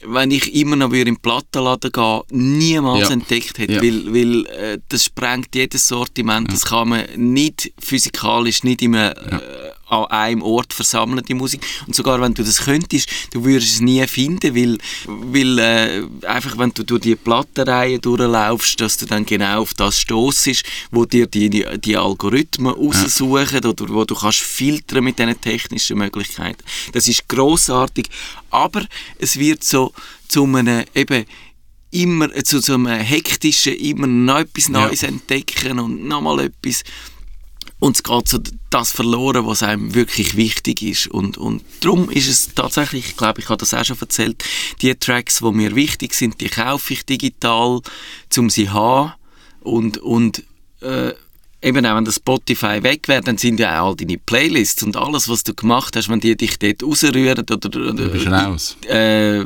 wenn 0.07 0.31
ich 0.31 0.55
immer 0.55 0.77
noch 0.77 0.91
wieder 0.93 1.07
in 1.09 1.15
den 1.15 1.21
Plattenladen 1.21 1.93
gehe, 1.93 2.23
niemals 2.31 3.09
Ja. 3.09 3.11
entdeckt 3.15 3.59
hätte, 3.59 3.75
Ja. 3.75 3.83
weil, 3.83 4.13
weil 4.15 4.47
äh, 4.47 4.79
das 4.89 5.05
sprengt 5.05 5.55
jedes 5.55 5.87
Sortiment, 5.89 6.53
das 6.53 6.65
kann 6.65 6.89
man 6.89 7.05
nicht 7.17 7.73
physikalisch, 7.79 8.63
nicht 8.65 8.83
in 8.83 8.95
einem, 8.97 9.13
äh, 9.17 9.39
an 9.93 10.07
einem 10.07 10.43
Ort 10.43 10.73
versammeln, 10.73 11.23
die 11.29 11.35
Musik. 11.35 11.61
Und 11.87 11.95
sogar 11.95 12.21
wenn 12.21 12.35
du 12.35 12.43
das 12.43 12.65
könntest, 12.65 13.09
du 13.33 13.45
würdest 13.45 13.75
es 13.75 13.81
nie 13.81 14.05
finden, 14.07 14.55
weil, 14.55 14.79
weil 15.07 15.59
äh, 15.59 16.03
einfach, 16.27 16.57
wenn 16.59 16.71
du 16.71 16.83
durch 16.83 17.03
die 17.03 17.15
Plattenreihe 17.15 17.99
durchlaufst, 17.99 18.81
dass 18.81 18.97
du 18.97 19.07
dann 19.07 19.27
genau 19.27 19.63
auf 19.63 19.75
das 19.75 20.01
stossest, 20.01 20.65
wo 20.91 21.05
dir 21.05 21.27
die, 21.27 21.51
die, 21.51 21.67
die 21.79 21.97
Algorithmen 21.97 22.73
raussuchen 22.73 23.65
oder 23.65 23.89
wo 23.89 24.05
du 24.05 24.15
kannst 24.15 24.41
filtern 24.41 25.05
mit 25.05 25.19
diesen 25.19 25.41
technischen 25.41 25.99
Möglichkeiten. 25.99 26.63
Das 26.93 27.07
ist 27.07 27.29
großartig, 27.29 28.07
aber 28.51 28.87
es 29.19 29.39
wird 29.39 29.63
so 29.63 29.93
zu 30.29 30.45
einem 30.45 30.85
eben 30.95 31.27
immer 31.91 32.33
zu 32.43 32.61
so 32.61 32.75
einem 32.75 32.87
hektischen, 32.87 33.75
immer 33.75 34.07
noch 34.07 34.39
etwas 34.41 34.69
Ja. 34.69 34.87
Neues 34.87 35.03
entdecken 35.03 35.79
und 35.79 36.09
nochmal 36.09 36.41
etwas. 36.41 36.83
Und 37.83 37.97
es 37.97 38.05
geht 38.05 38.29
so 38.29 38.39
das 38.71 38.93
verloren, 38.93 39.45
was 39.45 39.65
einem 39.65 39.93
wirklich 39.93 40.37
wichtig 40.37 40.83
ist. 40.83 41.09
Und, 41.09 41.37
und 41.37 41.65
darum 41.81 42.11
ist 42.11 42.29
es 42.29 42.55
tatsächlich, 42.55 43.09
ich 43.09 43.17
glaube, 43.17 43.41
ich 43.41 43.49
habe 43.49 43.57
das 43.57 43.75
auch 43.75 43.85
schon 43.85 43.99
erzählt, 44.01 44.45
die 44.83 44.95
Tracks, 44.95 45.41
die 45.41 45.51
mir 45.51 45.75
wichtig 45.75 46.15
sind, 46.15 46.41
die 46.41 46.49
kaufe 46.49 46.93
ich 46.93 47.05
digital, 47.05 47.81
um 48.39 48.51
sie 48.51 48.67
zu 48.67 48.73
haben. 48.73 49.15
Und, 49.63 49.99
und 49.99 50.45
äh, 50.81 51.11
eben 51.61 51.85
auch 51.85 51.97
wenn 51.97 52.05
das 52.05 52.15
Spotify 52.17 52.85
weg 52.85 53.09
wäre, 53.09 53.21
dann 53.21 53.37
sind 53.37 53.59
ja 53.59 53.83
auch 53.83 53.89
all 53.89 53.97
deine 53.97 54.17
Playlists 54.17 54.85
und 54.85 54.97
alles, 54.97 55.29
was 55.29 55.43
du 55.43 55.53
gemacht 55.53 55.97
hast, 55.97 56.09
wenn 56.09 56.21
die 56.21 56.37
dich 56.37 56.61
dort 56.61 56.85
rausrühren 56.85 57.41
oder, 57.41 57.57
oder 57.57 57.95
Du 57.95 58.09
bist 58.11 58.29
raus. 58.29 58.77
äh, 58.87 59.45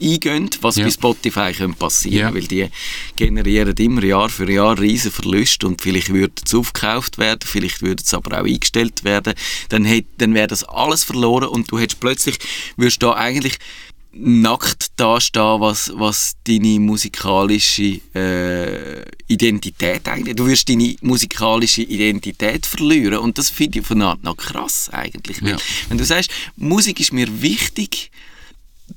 eingehen, 0.00 0.50
was 0.60 0.76
Ja. 0.76 0.84
bei 0.84 0.90
Spotify 0.90 1.52
könnte 1.52 1.76
passieren 1.78 2.28
Ja. 2.28 2.34
weil 2.34 2.46
die 2.46 2.68
generieren 3.16 3.74
immer 3.76 4.02
Jahr 4.04 4.28
für 4.28 4.50
Jahr 4.50 4.78
riesen 4.78 5.10
Verluste 5.12 5.66
und 5.66 5.80
vielleicht 5.82 6.12
würde 6.12 6.32
es 6.44 6.54
aufgekauft 6.54 7.18
werden, 7.18 7.40
vielleicht 7.44 7.82
würde 7.82 8.02
es 8.04 8.14
aber 8.14 8.40
auch 8.40 8.44
eingestellt 8.46 9.04
werden, 9.04 9.34
dann, 9.68 9.86
dann 10.18 10.34
wäre 10.34 10.46
das 10.48 10.64
alles 10.64 11.04
verloren 11.04 11.48
und 11.48 11.70
du 11.70 11.78
hättest 11.78 12.00
plötzlich, 12.00 12.38
würdest 12.76 13.02
da 13.02 13.12
eigentlich 13.14 13.58
nackt 14.12 14.88
dastehen, 14.96 15.60
was, 15.60 15.92
was 15.94 16.34
deine 16.44 16.80
musikalische 16.80 18.00
äh, 18.12 19.04
Identität 19.28 20.08
eigentlich, 20.08 20.34
du 20.34 20.46
wirst 20.46 20.68
deine 20.68 20.96
musikalische 21.00 21.82
Identität 21.82 22.66
verlieren 22.66 23.18
und 23.18 23.38
das 23.38 23.50
finde 23.50 23.78
ich 23.78 23.86
von 23.86 23.98
einer 24.02 24.10
Art 24.10 24.24
noch 24.24 24.36
krass 24.36 24.88
eigentlich, 24.92 25.38
Ja. 25.42 25.56
wenn 25.88 25.98
du 25.98 26.04
sagst, 26.04 26.30
Musik 26.56 26.98
ist 26.98 27.12
mir 27.12 27.40
wichtig, 27.40 28.10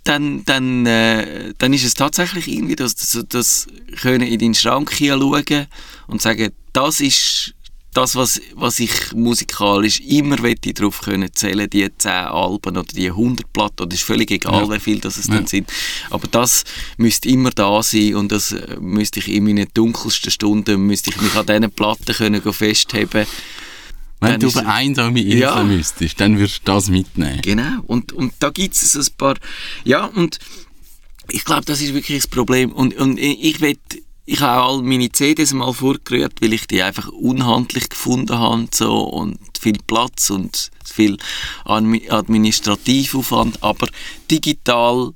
dann, 0.04 0.44
dann, 0.46 0.86
äh, 0.86 1.54
dann 1.58 1.74
ist 1.74 1.86
es 1.86 1.94
tatsächlich 1.94 2.48
irgendwie 2.48 2.76
das, 2.76 2.96
das, 2.96 3.18
das 3.30 3.68
können 4.02 4.28
in 4.28 4.40
deinen 4.40 4.54
Schrank 4.56 4.92
hinschauen 4.92 5.68
und 6.08 6.22
sagen, 6.22 6.52
das 6.74 7.00
ist 7.00 7.54
das, 7.94 8.16
was, 8.16 8.42
was 8.56 8.80
ich 8.80 9.14
musikalisch 9.14 10.00
immer 10.00 10.42
wette, 10.42 10.74
drauf 10.74 11.02
können 11.02 11.30
zählen, 11.34 11.70
die 11.70 11.88
10 11.96 12.10
Alben 12.12 12.76
oder 12.76 12.84
die 12.92 13.10
100 13.10 13.54
Platten, 13.54 13.84
oder 13.84 13.94
ist 13.94 14.02
völlig 14.02 14.32
egal, 14.32 14.64
Ja. 14.64 14.72
wie 14.72 14.80
viel 14.80 15.00
das 15.00 15.18
es 15.18 15.28
Ja. 15.28 15.36
dann 15.36 15.46
sind. 15.46 15.72
Aber 16.10 16.28
das 16.28 16.64
müsste 16.98 17.30
immer 17.30 17.52
da 17.52 17.84
sein 17.84 18.16
und 18.16 18.32
das 18.32 18.52
äh, 18.52 18.78
müsste 18.80 19.20
ich 19.20 19.28
in 19.28 19.44
meinen 19.44 19.68
dunkelsten 19.76 20.32
Stunden, 20.32 20.82
müsste 20.88 21.12
ich 21.12 21.22
mich 21.22 21.36
an 21.36 21.46
diesen 21.46 21.72
Platten 21.72 22.14
können 22.16 22.42
festheben 22.42 23.28
Wenn 24.24 24.40
du 24.40 24.48
auf 24.48 24.54
es- 24.56 24.60
eine 24.60 24.74
einsame 24.74 25.22
Insel 25.22 25.40
Ja. 25.40 25.64
müsstest, 25.64 26.20
dann 26.20 26.38
würdest 26.38 26.60
du 26.66 26.72
das 26.72 26.90
mitnehmen. 26.90 27.42
Genau, 27.42 27.82
und, 27.88 28.12
und 28.14 28.34
da 28.40 28.50
gibt 28.50 28.76
es 28.76 28.96
ein 28.96 29.14
paar, 29.18 29.36
ja, 29.84 30.06
und 30.06 30.40
ich 31.30 31.46
glaube, 31.46 31.66
das 31.66 31.82
ist 31.82 31.94
wirklich 31.94 32.20
das 32.20 32.28
Problem. 32.28 32.72
Und, 32.72 32.96
und 32.96 33.18
ich 33.18 33.62
will, 33.62 33.78
ich 34.26 34.40
habe 34.42 34.62
auch 34.62 34.78
all 34.78 34.84
meine 34.84 35.12
CDs 35.12 35.54
mal 35.54 35.74
vorgerührt, 35.74 36.34
weil 36.42 36.54
ich 36.54 36.68
die 36.68 36.82
einfach 36.84 37.08
unhandlich 37.10 37.90
gefunden 37.90 38.38
habe 38.38 38.68
so, 38.74 39.00
und 39.02 39.38
viel 39.60 39.78
Platz 39.88 40.30
und 40.30 40.70
viel 40.86 41.18
Admi- 41.66 42.10
Administrativaufwand, 42.10 43.64
aber 43.64 43.88
digital 44.30 45.12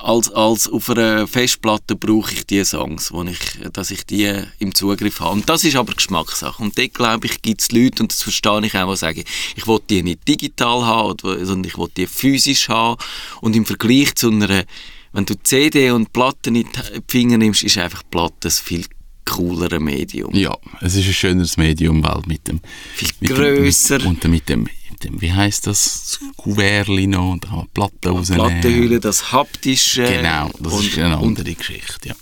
als, 0.00 0.30
als 0.30 0.68
auf 0.68 0.90
einer 0.90 1.26
Festplatte 1.26 1.96
brauche 1.96 2.32
ich 2.32 2.46
die 2.46 2.64
Songs, 2.64 3.12
wo 3.12 3.22
ich, 3.24 3.38
dass 3.72 3.90
ich 3.90 4.06
die 4.06 4.42
im 4.58 4.74
Zugriff 4.74 5.20
habe. 5.20 5.32
Und 5.32 5.48
das 5.48 5.64
ist 5.64 5.76
aber 5.76 5.94
Geschmackssache. 5.94 6.62
Und 6.62 6.78
dort, 6.78 6.94
glaube 6.94 7.26
ich, 7.26 7.42
gibt 7.42 7.60
es 7.60 7.72
Leute, 7.72 8.02
und 8.02 8.12
das 8.12 8.22
verstehe 8.22 8.64
ich 8.64 8.76
auch, 8.76 8.90
die 8.90 8.96
sagen, 8.96 9.24
ich 9.56 9.66
will 9.66 9.80
die 9.90 10.02
nicht 10.02 10.26
digital 10.26 10.84
haben, 10.84 11.16
sondern 11.20 11.64
ich 11.64 11.76
will 11.76 11.88
die 11.96 12.06
physisch 12.06 12.68
haben. 12.68 13.00
Und 13.40 13.56
im 13.56 13.66
Vergleich 13.66 14.14
zu 14.14 14.30
einer, 14.30 14.64
wenn 15.12 15.26
du 15.26 15.34
CD 15.42 15.90
und 15.90 16.12
Platten 16.12 16.54
in 16.54 16.68
die 16.72 17.02
Finger 17.08 17.38
nimmst, 17.38 17.64
ist 17.64 17.78
einfach 17.78 18.02
Platte 18.08 18.48
ein 18.48 18.52
viel 18.52 18.84
cooleres 19.24 19.80
Medium. 19.80 20.34
Ja, 20.34 20.56
es 20.80 20.94
ist 20.94 21.06
ein 21.06 21.12
schöneres 21.12 21.56
Medium, 21.56 22.02
weil 22.02 22.22
mit 22.26 22.46
dem... 22.48 22.60
Viel 22.94 23.10
mit 23.20 23.30
grösser. 23.30 23.98
Dem, 23.98 24.12
mit, 24.12 24.24
und 24.24 24.30
mit 24.30 24.48
dem, 24.48 24.68
dem, 24.98 25.20
wie 25.20 25.32
heisst 25.32 25.66
das, 25.66 26.18
das 26.20 26.36
Kuvertli 26.36 27.06
noch, 27.06 27.32
und 27.32 27.50
wir 27.50 27.66
Platten 27.72 28.08
rausnehmen. 28.08 28.46
Plattenhülle, 28.46 29.00
das 29.00 29.32
haptische. 29.32 30.04
Genau, 30.04 30.50
das 30.58 30.72
und, 30.72 30.86
ist 30.86 30.98
eine 30.98 31.18
andere 31.18 31.54
Geschichte, 31.54 32.08
ja. 32.08 32.14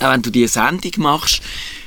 auch 0.00 0.12
wenn 0.12 0.22
du 0.22 0.30
die 0.30 0.46
Sendung 0.46 0.92
machst 0.98 1.42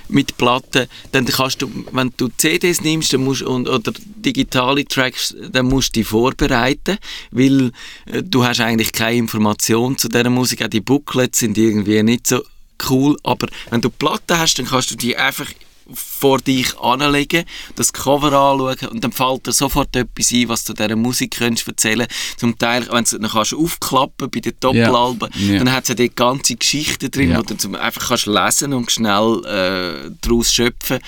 mit 0.10 0.38
Platten, 0.38 0.88
dann 1.12 1.26
kannst 1.26 1.62
du, 1.62 1.72
wenn 1.92 2.12
du 2.18 2.30
CDs 2.38 2.82
nimmst 2.82 3.14
dann 3.14 3.24
musst, 3.24 3.42
und, 3.42 3.68
oder 3.68 3.92
digitale 4.16 4.86
Tracks, 4.86 5.36
dann 5.52 5.68
musst 5.68 5.96
du 5.96 6.00
die 6.00 6.04
vorbereiten, 6.04 6.98
weil 7.32 7.72
äh, 8.06 8.22
du 8.24 8.46
hast 8.46 8.60
eigentlich 8.60 8.92
keine 8.92 9.18
Information 9.18 9.98
zu 9.98 10.10
dieser 10.10 10.30
Musik. 10.30 10.64
Auch 10.64 10.68
die 10.68 10.82
Booklets 10.82 11.40
sind 11.40 11.58
irgendwie 11.58 12.04
nicht 12.04 12.28
so 12.28 12.44
cool, 12.90 13.18
aber 13.24 13.48
wenn 13.70 13.82
du 13.82 13.90
Platten 13.90 14.38
hast, 14.38 14.60
dann 14.60 14.68
kannst 14.68 14.92
du 14.92 14.96
die 14.96 15.18
einfach 15.18 15.48
vor 15.94 16.38
dich 16.40 16.78
anlegen, 16.80 17.46
das 17.76 17.92
Cover 17.94 18.28
anschauen 18.32 18.90
und 18.90 19.04
dann 19.04 19.12
fällt 19.12 19.48
dir 19.48 19.52
sofort 19.52 19.96
etwas 19.96 20.32
ein, 20.32 20.48
was 20.50 20.64
du 20.64 20.74
dieser 20.74 20.96
Musik 20.96 21.38
könntest 21.38 21.68
erzählen 21.68 22.08
Zum 22.38 22.58
Teil, 22.58 22.88
wenn 22.92 23.04
du 23.04 23.18
dann 23.20 23.30
kannst 23.30 23.54
aufklappen 23.54 24.30
bei 24.30 24.40
den 24.40 24.54
Doppelalben, 24.60 25.30
Ja. 25.36 25.58
dann 25.60 25.72
hat 25.72 25.84
es 25.84 25.90
ja 25.90 25.96
dort 25.96 26.16
ganze 26.16 26.56
Geschichten 26.56 27.12
drin, 27.12 27.32
Ja. 27.32 27.40
wo 27.40 27.42
du 27.44 27.58
zum, 27.58 27.76
einfach 27.76 28.08
kannst 28.10 28.26
lesen 28.28 28.74
und 28.74 28.92
schnell 28.92 29.42
äh, 29.46 30.12
daraus 30.22 30.54
schöpfen. 30.54 31.00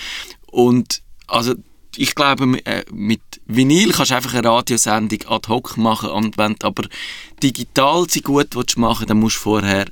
Und 0.46 1.02
also 1.26 1.54
ich 1.98 2.14
glaube, 2.14 2.58
äh, 2.66 2.84
mit 2.92 3.22
Vinyl 3.46 3.92
kannst 3.92 4.10
du 4.10 4.16
einfach 4.16 4.34
eine 4.34 4.46
Radiosendung 4.46 5.20
ad 5.28 5.48
hoc 5.48 5.76
machen 5.78 6.10
und 6.10 6.36
wenn 6.36 6.54
du 6.58 6.66
aber 6.66 6.84
digital 7.42 8.06
sie 8.08 8.20
gut 8.20 8.54
willst 8.54 8.76
machen 8.76 9.06
dann 9.06 9.18
musst 9.20 9.36
du 9.36 9.40
vorher 9.40 9.86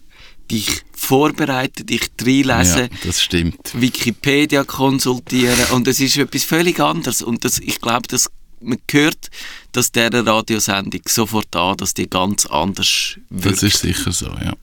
dich 0.51 0.83
vorbereiten, 0.93 1.87
dich 1.87 2.11
reinlesen, 2.21 2.83
Ja, 2.83 2.99
das 3.05 3.23
stimmt. 3.23 3.59
Wikipedia 3.75 4.65
konsultieren 4.65 5.67
und 5.73 5.87
es 5.89 6.01
ist 6.01 6.17
etwas 6.17 6.45
völlig 6.45 6.81
anderes 6.81 7.23
und 7.23 7.45
das, 7.45 7.59
ich 7.59 7.81
glaube, 7.81 8.07
dass 8.09 8.31
man 8.61 8.79
hört, 8.91 9.31
dass 9.73 9.93
dieser 9.93 10.27
Radiosendung 10.27 11.03
sofort 11.07 11.55
an, 11.55 11.77
dass 11.77 11.95
die 11.95 12.09
ganz 12.09 12.47
anders 12.47 13.19
wirkt. 13.29 13.57
Das 13.57 13.63
ist 13.63 13.81
sicher 13.81 14.13
so, 14.13 14.27
ja. 14.27 14.55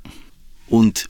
Und 0.67 1.08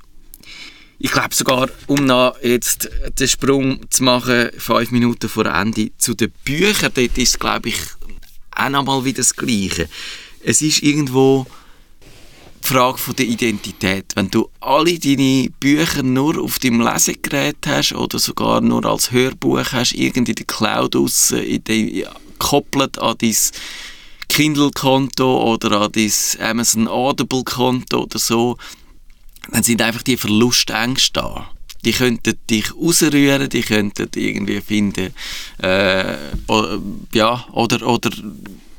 ich 0.99 1.11
glaube 1.11 1.33
sogar, 1.33 1.69
um 1.87 2.05
noch 2.05 2.35
jetzt 2.43 2.89
den 3.19 3.27
Sprung 3.27 3.89
zu 3.89 4.03
machen, 4.03 4.49
fünf 4.57 4.91
Minuten 4.91 5.29
vor 5.29 5.45
Ende, 5.45 5.91
zu 5.97 6.13
den 6.13 6.31
Büchern, 6.43 6.91
dort 6.93 7.17
ist 7.17 7.39
glaube 7.39 7.69
ich 7.69 7.77
auch 8.55 8.69
nochmal 8.69 9.03
wieder 9.05 9.17
das 9.17 9.35
Gleiche. 9.35 9.89
Es 10.43 10.61
ist 10.61 10.83
irgendwo 10.83 11.47
die 12.63 12.67
Frage 12.67 12.97
von 12.97 13.15
der 13.15 13.25
Identität. 13.25 14.13
Wenn 14.15 14.29
du 14.29 14.49
alle 14.59 14.97
deine 14.99 15.49
Bücher 15.59 16.03
nur 16.03 16.41
auf 16.41 16.59
deinem 16.59 16.81
Lesegerät 16.81 17.57
hast 17.65 17.93
oder 17.93 18.19
sogar 18.19 18.61
nur 18.61 18.85
als 18.85 19.11
Hörbuch 19.11 19.71
hast, 19.71 19.93
irgendwie 19.93 20.31
in 20.31 20.35
der 20.35 20.45
Cloud 20.45 20.95
raus, 20.95 21.33
gekoppelt 21.33 22.99
an 22.99 23.15
dein 23.19 23.35
Kindle-Konto 24.29 25.53
oder 25.53 25.81
an 25.81 25.91
dein 25.91 26.11
Amazon 26.39 26.87
Audible-Konto 26.87 28.03
oder 28.03 28.19
so, 28.19 28.57
dann 29.51 29.63
sind 29.63 29.81
einfach 29.81 30.03
die 30.03 30.17
Verlustängste 30.17 31.13
da. 31.13 31.51
Die 31.83 31.93
könnten 31.93 32.37
dich 32.49 32.75
rausrühren, 32.75 33.49
die 33.49 33.61
könnten 33.61 34.07
irgendwie 34.15 34.61
finden, 34.61 35.13
äh, 35.61 36.15
o- 36.47 36.77
ja, 37.11 37.43
oder, 37.51 37.87
oder 37.87 38.11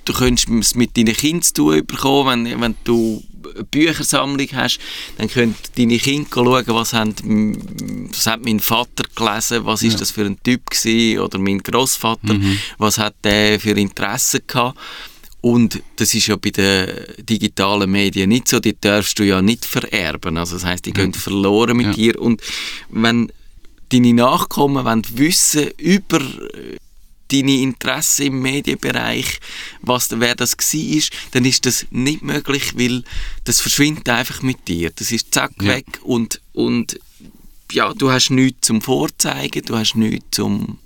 du 0.04 0.12
könntest 0.12 0.48
es 0.48 0.74
mit 0.76 0.96
deinen 0.96 1.14
Kindern 1.14 1.42
zu 1.42 1.54
tun 1.54 1.86
bekommen, 1.86 2.44
wenn, 2.44 2.60
wenn 2.60 2.74
du 2.84 3.22
Büchersammlung 3.70 4.48
hast, 4.52 4.78
dann 5.18 5.28
können 5.28 5.54
deine 5.76 5.98
Kinder 5.98 6.28
schauen, 6.32 6.64
was, 6.68 6.92
haben, 6.92 8.08
was 8.10 8.26
hat 8.26 8.44
mein 8.44 8.60
Vater 8.60 9.04
gelesen, 9.14 9.64
was 9.64 9.82
ist 9.82 10.00
das 10.00 10.10
für 10.10 10.24
ein 10.24 10.42
Typ 10.42 10.70
gewesen, 10.70 11.20
oder 11.20 11.38
mein 11.38 11.58
Großvater, 11.58 12.36
was 12.78 12.98
hat 12.98 13.14
der 13.24 13.60
für 13.60 13.72
Interessen 13.72 14.40
gehabt. 14.46 14.78
Und 15.40 15.82
das 15.96 16.14
ist 16.14 16.28
ja 16.28 16.36
bei 16.36 16.50
den 16.50 16.88
digitalen 17.18 17.90
Medien 17.90 18.28
nicht 18.28 18.46
so, 18.46 18.60
die 18.60 18.76
darfst 18.80 19.18
du 19.18 19.24
ja 19.24 19.42
nicht 19.42 19.64
vererben. 19.64 20.36
Also 20.36 20.54
das 20.54 20.64
heißt, 20.64 20.86
die 20.86 20.92
gehen 20.92 21.12
verloren 21.12 21.76
mit 21.76 21.86
Ja. 21.86 21.92
dir. 21.92 22.20
Und 22.20 22.40
wenn 22.90 23.32
deine 23.88 24.14
Nachkommen 24.14 24.84
wollen 24.84 25.02
wissen 25.16 25.70
über 25.78 26.20
deine 27.32 27.56
Interessen 27.60 28.26
im 28.26 28.42
Medienbereich, 28.42 29.40
was, 29.80 30.08
wer 30.12 30.34
das 30.34 30.56
war, 30.56 31.02
dann 31.32 31.44
ist 31.44 31.66
das 31.66 31.86
nicht 31.90 32.22
möglich, 32.22 32.76
weil 32.76 33.04
das 33.44 33.60
verschwindet 33.60 34.08
einfach 34.08 34.42
mit 34.42 34.68
dir. 34.68 34.90
Das 34.94 35.10
ist 35.12 35.32
zack 35.32 35.52
Ja. 35.60 35.68
weg 35.68 35.86
und, 36.02 36.40
und 36.52 36.98
ja, 37.72 37.94
du 37.94 38.10
hast 38.10 38.30
nichts 38.30 38.66
zum 38.66 38.82
Vorzeigen, 38.82 39.62
du 39.64 39.76
hast 39.76 39.94
nichts 39.96 40.26
zum 40.32 40.78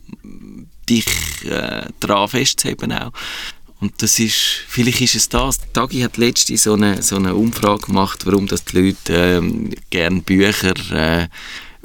dich 0.88 1.06
äh, 1.44 1.86
daran 2.00 2.28
festzuheben 2.28 2.92
auch. 2.92 3.12
Und 3.80 4.00
das 4.02 4.18
ist, 4.18 4.36
vielleicht 4.68 5.00
ist 5.02 5.16
es 5.16 5.28
das. 5.28 5.58
Tagi 5.72 6.00
hat 6.00 6.16
letztens 6.16 6.62
so 6.62 6.74
eine, 6.74 7.02
so 7.02 7.16
eine 7.16 7.34
Umfrage 7.34 7.86
gemacht, 7.86 8.24
warum 8.24 8.46
das 8.46 8.64
die 8.64 8.80
Leute 8.80 9.12
ähm, 9.12 9.70
gerne 9.90 10.22
Bücher 10.22 10.74
äh, 10.92 11.28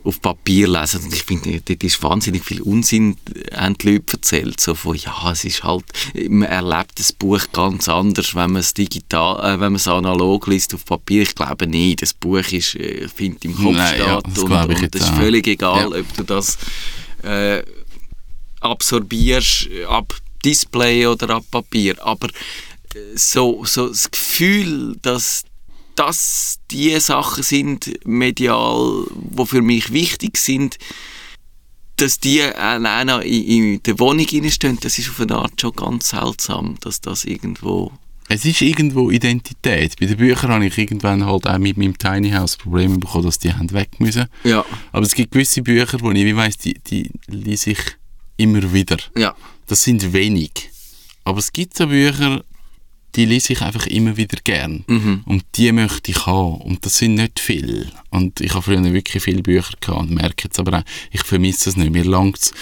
auf 0.03 0.21
Papier 0.21 0.67
lesen. 0.67 1.03
Und 1.03 1.13
ich 1.13 1.23
finde, 1.23 1.61
dort 1.61 1.83
ist 1.83 2.01
wahnsinnig 2.03 2.43
viel 2.43 2.61
Unsinn, 2.61 3.17
äh, 3.33 3.55
haben 3.55 3.77
die 3.77 3.91
Leute 3.93 4.13
erzählt. 4.13 4.59
So 4.59 4.75
von, 4.75 4.95
ja, 4.95 5.31
es 5.31 5.43
ist 5.45 5.63
halt, 5.63 5.85
man 6.29 6.47
erlebt 6.49 6.93
das 6.99 7.11
Buch 7.13 7.41
ganz 7.53 7.87
anders, 7.89 8.33
wenn 8.35 8.51
man 8.51 8.61
es 8.61 8.73
digital, 8.73 9.39
äh, 9.39 9.51
wenn 9.53 9.71
man 9.71 9.75
es 9.75 9.87
analog 9.87 10.47
liest 10.47 10.73
auf 10.73 10.85
Papier. 10.85 11.21
Ich 11.23 11.35
glaube 11.35 11.67
nicht. 11.67 12.01
Das 12.01 12.13
Buch 12.13 12.37
ist, 12.51 12.75
äh, 12.75 13.07
findet 13.07 13.45
im 13.45 13.55
Kopf 13.55 13.75
Nein, 13.75 13.95
statt. 13.95 14.07
ja, 14.07 14.15
und 14.17 14.37
und 14.39 14.95
das 14.95 15.01
ist 15.03 15.15
völlig 15.15 15.47
egal, 15.47 15.91
Ja. 15.91 15.99
ob 15.99 16.13
du 16.17 16.23
das 16.23 16.57
äh, 17.23 17.61
absorbierst 18.61 19.69
ab 19.87 20.15
Display 20.43 21.05
oder 21.07 21.29
ab 21.35 21.43
Papier. 21.51 21.95
Aber 22.05 22.27
äh, 22.27 22.99
so, 23.15 23.63
so 23.65 23.87
das 23.89 24.09
Gefühl, 24.09 24.97
dass 25.01 25.43
das 25.95 26.59
die 26.71 26.99
Sachen 26.99 27.43
sind, 27.43 27.91
medial, 28.05 29.05
die 29.13 29.45
für 29.45 29.61
mich 29.61 29.91
wichtig 29.93 30.37
sind, 30.37 30.77
dass 31.97 32.19
die 32.19 32.41
allein 32.41 33.09
in, 33.21 33.43
in 33.73 33.83
der 33.83 33.99
Wohnung 33.99 34.25
stehen, 34.49 34.79
das 34.81 34.97
ist 34.97 35.09
auf 35.09 35.19
eine 35.21 35.35
Art 35.35 35.59
schon 35.59 35.73
ganz 35.73 36.09
seltsam, 36.09 36.77
dass 36.81 37.01
das 37.01 37.25
irgendwo... 37.25 37.91
Es 38.27 38.45
ist 38.45 38.61
irgendwo 38.61 39.11
Identität. 39.11 39.99
Bei 39.99 40.05
den 40.05 40.15
Büchern 40.17 40.51
habe 40.51 40.65
ich 40.65 40.77
irgendwann 40.77 41.25
halt 41.25 41.45
auch 41.47 41.57
mit 41.57 41.75
meinem 41.77 41.97
Tiny 41.97 42.31
House 42.31 42.55
Probleme 42.55 42.97
bekommen, 42.97 43.25
dass 43.25 43.39
die 43.39 43.53
haben 43.53 43.71
weg 43.73 43.99
müssen. 43.99 44.27
Ja, 44.45 44.65
Aber 44.93 45.05
es 45.05 45.13
gibt 45.13 45.31
gewisse 45.31 45.61
Bücher, 45.61 45.99
wo 45.99 46.11
ich 46.11 46.35
weiss, 46.35 46.57
die, 46.57 46.75
die 46.75 47.11
lese 47.27 47.71
ich 47.71 47.79
immer 48.37 48.73
wieder. 48.73 48.97
ja. 49.17 49.35
Das 49.67 49.83
sind 49.83 50.11
wenig. 50.11 50.69
Aber 51.23 51.39
es 51.39 51.53
gibt 51.53 51.77
so 51.77 51.87
Bücher, 51.87 52.43
die 53.15 53.25
lese 53.25 53.53
ich 53.53 53.61
einfach 53.61 53.87
immer 53.87 54.17
wieder 54.17 54.37
gern. 54.43 54.83
Mhm. 54.87 55.21
Und 55.25 55.43
die 55.55 55.71
möchte 55.71 56.11
ich 56.11 56.25
haben. 56.25 56.61
Und 56.61 56.85
das 56.85 56.97
sind 56.97 57.15
nicht 57.15 57.39
viele. 57.39 57.87
Und 58.09 58.41
ich 58.41 58.53
habe 58.53 58.63
früher 58.63 58.83
wirklich 58.93 59.23
viele 59.23 59.41
Bücher 59.41 59.73
gehabt 59.79 59.99
und 59.99 60.11
merke 60.11 60.45
jetzt 60.45 60.59
aber 60.59 60.79
auch, 60.79 60.83
ich 61.11 61.23
vermisse 61.23 61.69
es 61.69 61.77
nicht. 61.77 61.91
Mir 61.91 62.05
langt 62.05 62.37
es 62.37 62.53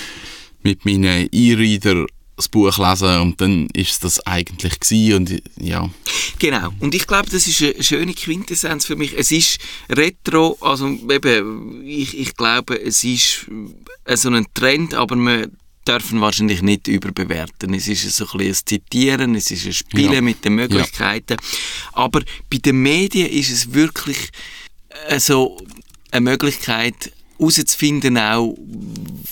mit 0.61 0.85
meinen 0.85 1.29
E-Reader 1.31 2.05
das 2.39 2.47
Buch 2.47 2.77
lesen 2.77 3.19
und 3.19 3.41
dann 3.41 3.67
ist 3.73 3.91
es 3.91 3.99
das 3.99 4.25
eigentlich 4.25 4.79
gewesen 4.79 5.13
und 5.15 5.43
ja. 5.57 5.89
Genau. 6.39 6.69
Und 6.79 6.95
ich 6.95 7.05
glaube, 7.05 7.29
das 7.29 7.47
ist 7.47 7.61
eine 7.61 7.83
schöne 7.83 8.13
Quintessenz 8.13 8.85
für 8.85 8.95
mich. 8.95 9.13
Es 9.17 9.29
ist 9.31 9.59
Retro, 9.89 10.57
also 10.61 10.87
eben, 10.87 11.85
ich, 11.85 12.17
ich 12.17 12.35
glaube, 12.35 12.81
es 12.81 13.03
ist 13.03 13.47
äh, 14.05 14.15
so 14.15 14.29
ein 14.29 14.47
Trend, 14.53 14.93
aber 14.93 15.17
wir 15.17 15.49
dürfen 15.89 16.21
wahrscheinlich 16.21 16.61
nicht 16.61 16.87
überbewerten. 16.87 17.73
Es 17.73 17.87
ist 17.87 18.03
so 18.15 18.25
ein 18.25 18.37
bisschen 18.37 18.51
ein 18.51 18.65
Zitieren, 18.65 19.35
es 19.35 19.51
ist 19.51 19.65
ein 19.65 19.73
Spielen 19.73 20.13
Ja. 20.13 20.21
mit 20.21 20.45
den 20.45 20.53
Möglichkeiten. 20.55 21.37
Aber 21.93 22.21
bei 22.49 22.57
den 22.57 22.81
Medien 22.81 23.27
ist 23.27 23.51
es 23.51 23.73
wirklich 23.73 24.29
äh, 25.07 25.19
so 25.19 25.57
eine 26.11 26.21
Möglichkeit, 26.29 27.11
herauszufinden 27.39 28.17
auch, 28.17 28.55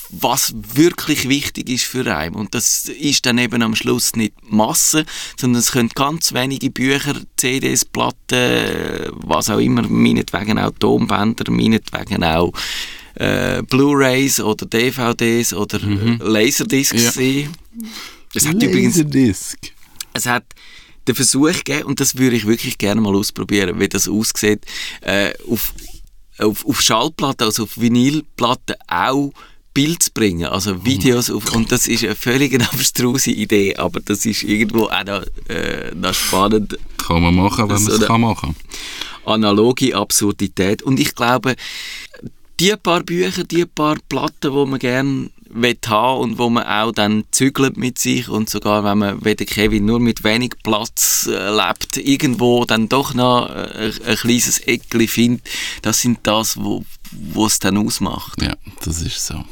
was 0.09 0.53
wirklich 0.55 1.27
wichtig 1.27 1.69
ist 1.69 1.83
für 1.83 2.05
einen. 2.15 2.35
Und 2.35 2.55
das 2.55 2.85
ist 2.87 3.25
dann 3.25 3.37
eben 3.37 3.61
am 3.61 3.75
Schluss 3.75 4.15
nicht 4.15 4.33
Masse, 4.49 5.05
sondern 5.39 5.59
es 5.59 5.71
können 5.73 5.89
ganz 5.93 6.33
wenige 6.33 6.71
Bücher, 6.71 7.15
CDs, 7.35 7.83
Platten, 7.83 9.11
was 9.11 9.49
auch 9.49 9.59
immer, 9.59 9.87
meinetwegen 9.87 10.57
auch 10.57 10.71
Tonbänder, 10.79 11.51
meinetwegen 11.51 12.23
auch 12.23 12.53
äh, 13.19 13.61
Blu-Rays 13.63 14.39
oder 14.39 14.65
DVDs 14.65 15.53
oder 15.53 15.81
äh, 15.81 16.17
Laserdiscs 16.21 17.15
Ja. 17.15 17.47
Es 18.33 18.45
hat 18.47 18.61
übrigens 18.61 18.97
Laserdisc. 18.97 19.57
es 20.13 20.25
hat 20.25 20.43
den 21.07 21.15
Versuch 21.15 21.53
gegeben, 21.53 21.83
und 21.83 21.99
das 22.01 22.17
würde 22.17 22.35
ich 22.35 22.45
wirklich 22.45 22.77
gerne 22.77 22.99
mal 23.01 23.15
ausprobieren, 23.15 23.79
wie 23.79 23.87
das 23.87 24.09
aussieht, 24.09 24.65
äh, 25.01 25.31
auf, 25.49 25.73
auf, 26.37 26.65
auf 26.65 26.81
Schallplatten, 26.81 27.45
also 27.45 27.63
auf 27.63 27.77
Vinylplatten 27.77 28.75
auch 28.87 29.31
Bild 29.73 30.03
zu 30.03 30.11
bringen, 30.11 30.47
also 30.47 30.83
Videos 30.83 31.29
auf, 31.29 31.53
und 31.55 31.71
das 31.71 31.87
ist 31.87 32.03
eine 32.03 32.15
völlig 32.15 32.59
abstruse 32.61 33.31
Idee, 33.31 33.75
aber 33.77 34.01
das 34.01 34.25
ist 34.25 34.43
irgendwo 34.43 34.85
auch 34.87 35.03
noch, 35.05 35.23
äh, 35.49 35.91
noch 35.95 36.13
spannend, 36.13 36.77
Kann 36.97 37.21
man 37.21 37.35
machen, 37.35 37.69
wenn 37.69 37.81
man 37.81 37.87
es 37.87 37.97
eine- 37.99 38.05
kann 38.07 38.21
machen. 38.21 38.55
analoge 39.25 39.95
Absurdität. 39.95 40.81
Und 40.81 40.99
ich 40.99 41.13
glaube, 41.15 41.55
die 42.59 42.75
paar 42.75 43.03
Bücher, 43.03 43.43
die 43.43 43.65
paar 43.65 43.97
Platten, 44.09 44.51
die 44.51 44.65
man 44.65 44.79
gerne 44.79 45.29
haben 45.87 46.21
und 46.21 46.37
wo 46.37 46.49
man 46.49 46.63
auch 46.63 46.91
dann 46.91 47.23
zügelt 47.31 47.77
mit 47.77 47.97
sich 47.97 48.29
und 48.29 48.49
sogar 48.49 48.83
wenn 48.83 48.97
man 48.97 49.25
wie 49.25 49.35
der 49.35 49.45
Kevin 49.45 49.85
nur 49.85 49.99
mit 49.99 50.23
wenig 50.23 50.53
Platz 50.63 51.27
äh, 51.31 51.49
lebt, 51.49 51.97
irgendwo 51.97 52.65
dann 52.65 52.89
doch 52.89 53.13
noch 53.13 53.49
äh, 53.49 53.91
ein, 53.91 53.93
ein 54.05 54.15
kleines 54.17 54.59
Eckli 54.59 55.07
findet, 55.07 55.47
das 55.81 56.01
sind 56.01 56.19
das, 56.23 56.57
wo 56.57 56.83
es 57.45 57.59
dann 57.59 57.77
ausmacht. 57.77 58.41
Ja, 58.41 58.55
das 58.83 59.01
ist 59.01 59.25
so. 59.25 59.43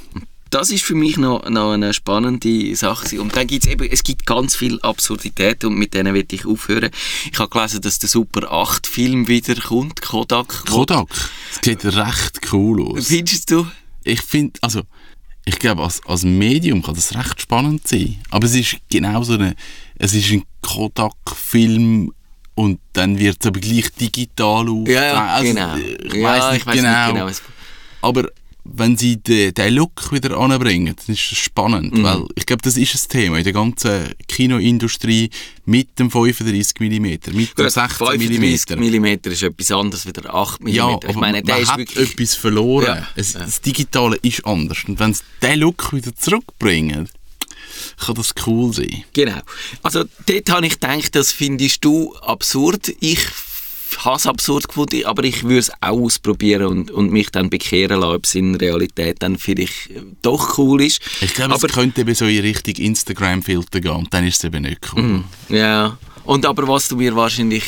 Das 0.55 0.69
ist 0.69 0.85
für 0.85 0.95
mich 0.95 1.17
noch, 1.17 1.49
noch 1.49 1.73
eine 1.73 1.93
spannende 1.93 2.73
Sache. 2.77 3.19
Und 3.19 3.35
dann 3.35 3.45
gibt's 3.45 3.67
eben, 3.67 3.91
es 3.91 4.05
gibt 4.05 4.25
ganz 4.25 4.55
viel 4.55 4.79
Absurdität 4.79 5.65
und 5.65 5.75
mit 5.75 5.93
denen 5.93 6.13
will 6.13 6.25
ich 6.31 6.45
aufhören. 6.45 6.91
Ich 7.29 7.37
habe 7.39 7.49
gelesen, 7.49 7.81
dass 7.81 7.99
der 7.99 8.07
Super 8.07 8.49
8 8.49 8.87
Film 8.87 9.27
wieder 9.27 9.55
kommt, 9.55 10.01
Kodak. 10.01 10.65
Kodak, 10.65 11.09
das 11.09 11.59
sieht 11.61 11.83
recht 11.83 12.39
cool 12.53 12.83
aus. 12.87 13.07
Findest 13.07 13.51
du? 13.51 13.67
Ich 14.05 14.21
finde, 14.21 14.57
also, 14.61 14.83
ich 15.43 15.59
glaube, 15.59 15.83
als, 15.83 16.01
als 16.05 16.23
Medium 16.23 16.81
kann 16.81 16.95
das 16.95 17.13
recht 17.13 17.41
spannend 17.41 17.85
sein. 17.85 18.21
Aber 18.29 18.45
es 18.45 18.55
ist 18.55 18.77
genau 18.89 19.23
so 19.23 19.33
eine, 19.33 19.57
es 19.97 20.13
ist 20.13 20.31
ein 20.31 20.43
Kodak-Film 20.61 22.13
und 22.53 22.79
dann 22.93 23.19
wird 23.19 23.39
es 23.41 23.47
aber 23.47 23.59
gleich 23.59 23.91
digital 23.91 24.69
auf. 24.69 24.87
Ja, 24.87 25.03
ja, 25.03 25.25
also, 25.35 25.53
genau. 25.53 25.75
Ich 25.75 26.13
ja, 26.13 26.23
weiss 26.23 26.53
nicht 26.53 26.65
genau. 26.65 27.11
nicht 27.11 27.13
genau. 27.13 27.51
Aber 28.01 28.29
wenn 28.67 28.97
sie 28.97 29.17
den, 29.17 29.53
den 29.53 29.73
Look 29.75 30.11
wieder 30.11 30.37
anbringen, 30.37 30.95
dann 30.95 31.15
ist 31.15 31.31
das 31.31 31.37
spannend, 31.37 31.93
Mhm. 31.93 32.03
weil 32.03 32.23
ich 32.35 32.45
glaube, 32.45 32.63
das 32.63 32.77
ist 32.77 32.95
ein 32.95 33.09
Thema 33.09 33.37
in 33.37 33.43
der 33.43 33.53
ganzen 33.53 34.13
Kinoindustrie 34.27 35.29
mit 35.65 35.97
dem 35.99 36.09
35 36.11 36.79
mm, 36.79 37.01
mit 37.01 37.27
dem 37.27 37.69
16 37.69 38.07
35 38.07 38.75
mm. 38.77 38.81
mm 38.99 39.31
ist 39.31 39.43
etwas 39.43 39.71
anderes 39.71 40.05
wie 40.07 40.13
der 40.13 40.33
8 40.33 40.63
mm. 40.63 40.67
Ja, 40.67 40.99
ich 41.07 41.15
meine, 41.15 41.43
der 41.43 41.55
man 41.55 41.63
ist 41.63 41.71
hat 41.71 41.77
wirklich... 41.77 42.11
etwas 42.11 42.35
verloren. 42.35 42.85
Ja, 42.85 43.07
Es, 43.15 43.33
ja. 43.33 43.39
Das 43.41 43.61
Digitale 43.61 44.17
ist 44.17 44.45
anders. 44.45 44.79
Und 44.87 44.99
wenn 44.99 45.13
sie 45.13 45.21
den 45.41 45.59
Look 45.59 45.93
wieder 45.93 46.15
zurückbringen, 46.15 47.07
kann 48.03 48.15
das 48.15 48.33
cool 48.47 48.73
sein. 48.73 49.03
Genau. 49.13 49.39
Also 49.83 50.05
dort 50.25 50.49
habe 50.49 50.65
ich 50.65 50.73
gedacht, 50.79 51.15
das 51.15 51.31
findest 51.31 51.83
du 51.85 52.15
absurd. 52.17 52.93
Ich 52.99 53.19
habe 53.99 54.17
es 54.17 54.27
absurd 54.27 54.67
gefunden, 54.67 55.05
aber 55.05 55.23
ich 55.23 55.43
würde 55.43 55.59
es 55.59 55.71
auch 55.81 55.99
ausprobieren 55.99 56.65
und, 56.65 56.91
und 56.91 57.11
mich 57.11 57.29
dann 57.31 57.49
bekehren 57.49 57.99
lassen, 58.01 58.15
ob 58.15 58.25
es 58.25 58.35
in 58.35 58.55
Realität 58.55 59.17
dann 59.21 59.37
vielleicht 59.37 59.89
äh, 59.91 60.01
doch 60.21 60.57
cool 60.57 60.81
ist. 60.81 61.01
Ich 61.21 61.33
glaube, 61.33 61.53
aber, 61.55 61.67
es 61.67 61.73
könnte 61.73 62.01
eben 62.01 62.15
so 62.15 62.25
in 62.25 62.39
Richtung 62.41 62.75
Instagram-Filter 62.75 63.81
gehen 63.81 63.91
und 63.91 64.13
dann 64.13 64.25
ist 64.27 64.37
es 64.37 64.43
eben 64.43 64.63
nicht 64.63 64.79
cool. 64.95 65.23
Ja, 65.49 65.97
und 66.23 66.45
aber 66.45 66.67
was 66.67 66.87
du 66.87 66.95
mir 66.97 67.15
wahrscheinlich 67.15 67.63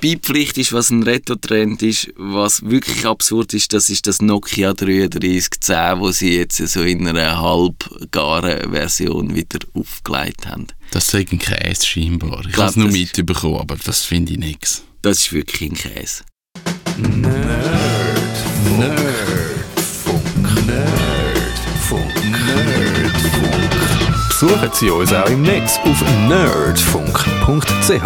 beipflichtest, 0.00 0.72
was 0.74 0.90
ein 0.90 1.02
Retro-Trend 1.02 1.82
ist, 1.82 2.12
was 2.16 2.62
wirklich 2.62 3.06
absurd 3.06 3.54
ist, 3.54 3.72
das 3.72 3.88
ist 3.88 4.06
das 4.06 4.20
Nokia 4.20 4.74
3310, 4.74 6.00
wo 6.00 6.10
sie 6.12 6.36
jetzt 6.36 6.58
so 6.58 6.82
in 6.82 7.06
einer 7.08 7.40
halbgaren 7.40 8.70
Version 8.72 9.34
wieder 9.34 9.58
aufgelegt 9.74 10.46
haben. 10.46 10.66
Das 10.90 11.12
ist 11.12 11.32
ein 11.32 11.38
Käse 11.38 11.84
scheinbar. 11.84 12.44
Ich 12.48 12.56
habe 12.56 12.70
es 12.70 12.76
nur 12.76 12.88
ist- 12.88 12.94
mitbekommen, 13.16 13.56
aber 13.58 13.76
das 13.82 14.02
finde 14.02 14.32
ich 14.32 14.38
nichts. 14.38 14.82
Das 15.02 15.18
ist 15.18 15.32
wirklich 15.32 15.70
ein 15.70 15.74
Käse. 15.76 16.24
Nerdfunk. 16.96 17.36
Nerdfunk. 20.66 20.66
Nerdfunk. 20.66 22.12
Besuchen 24.28 24.70
Sie 24.72 24.90
uns 24.90 25.12
auch 25.12 25.28
im 25.28 25.42
Netz 25.42 25.78
auf 25.84 26.02
nerdfunk.ch. 26.28 28.02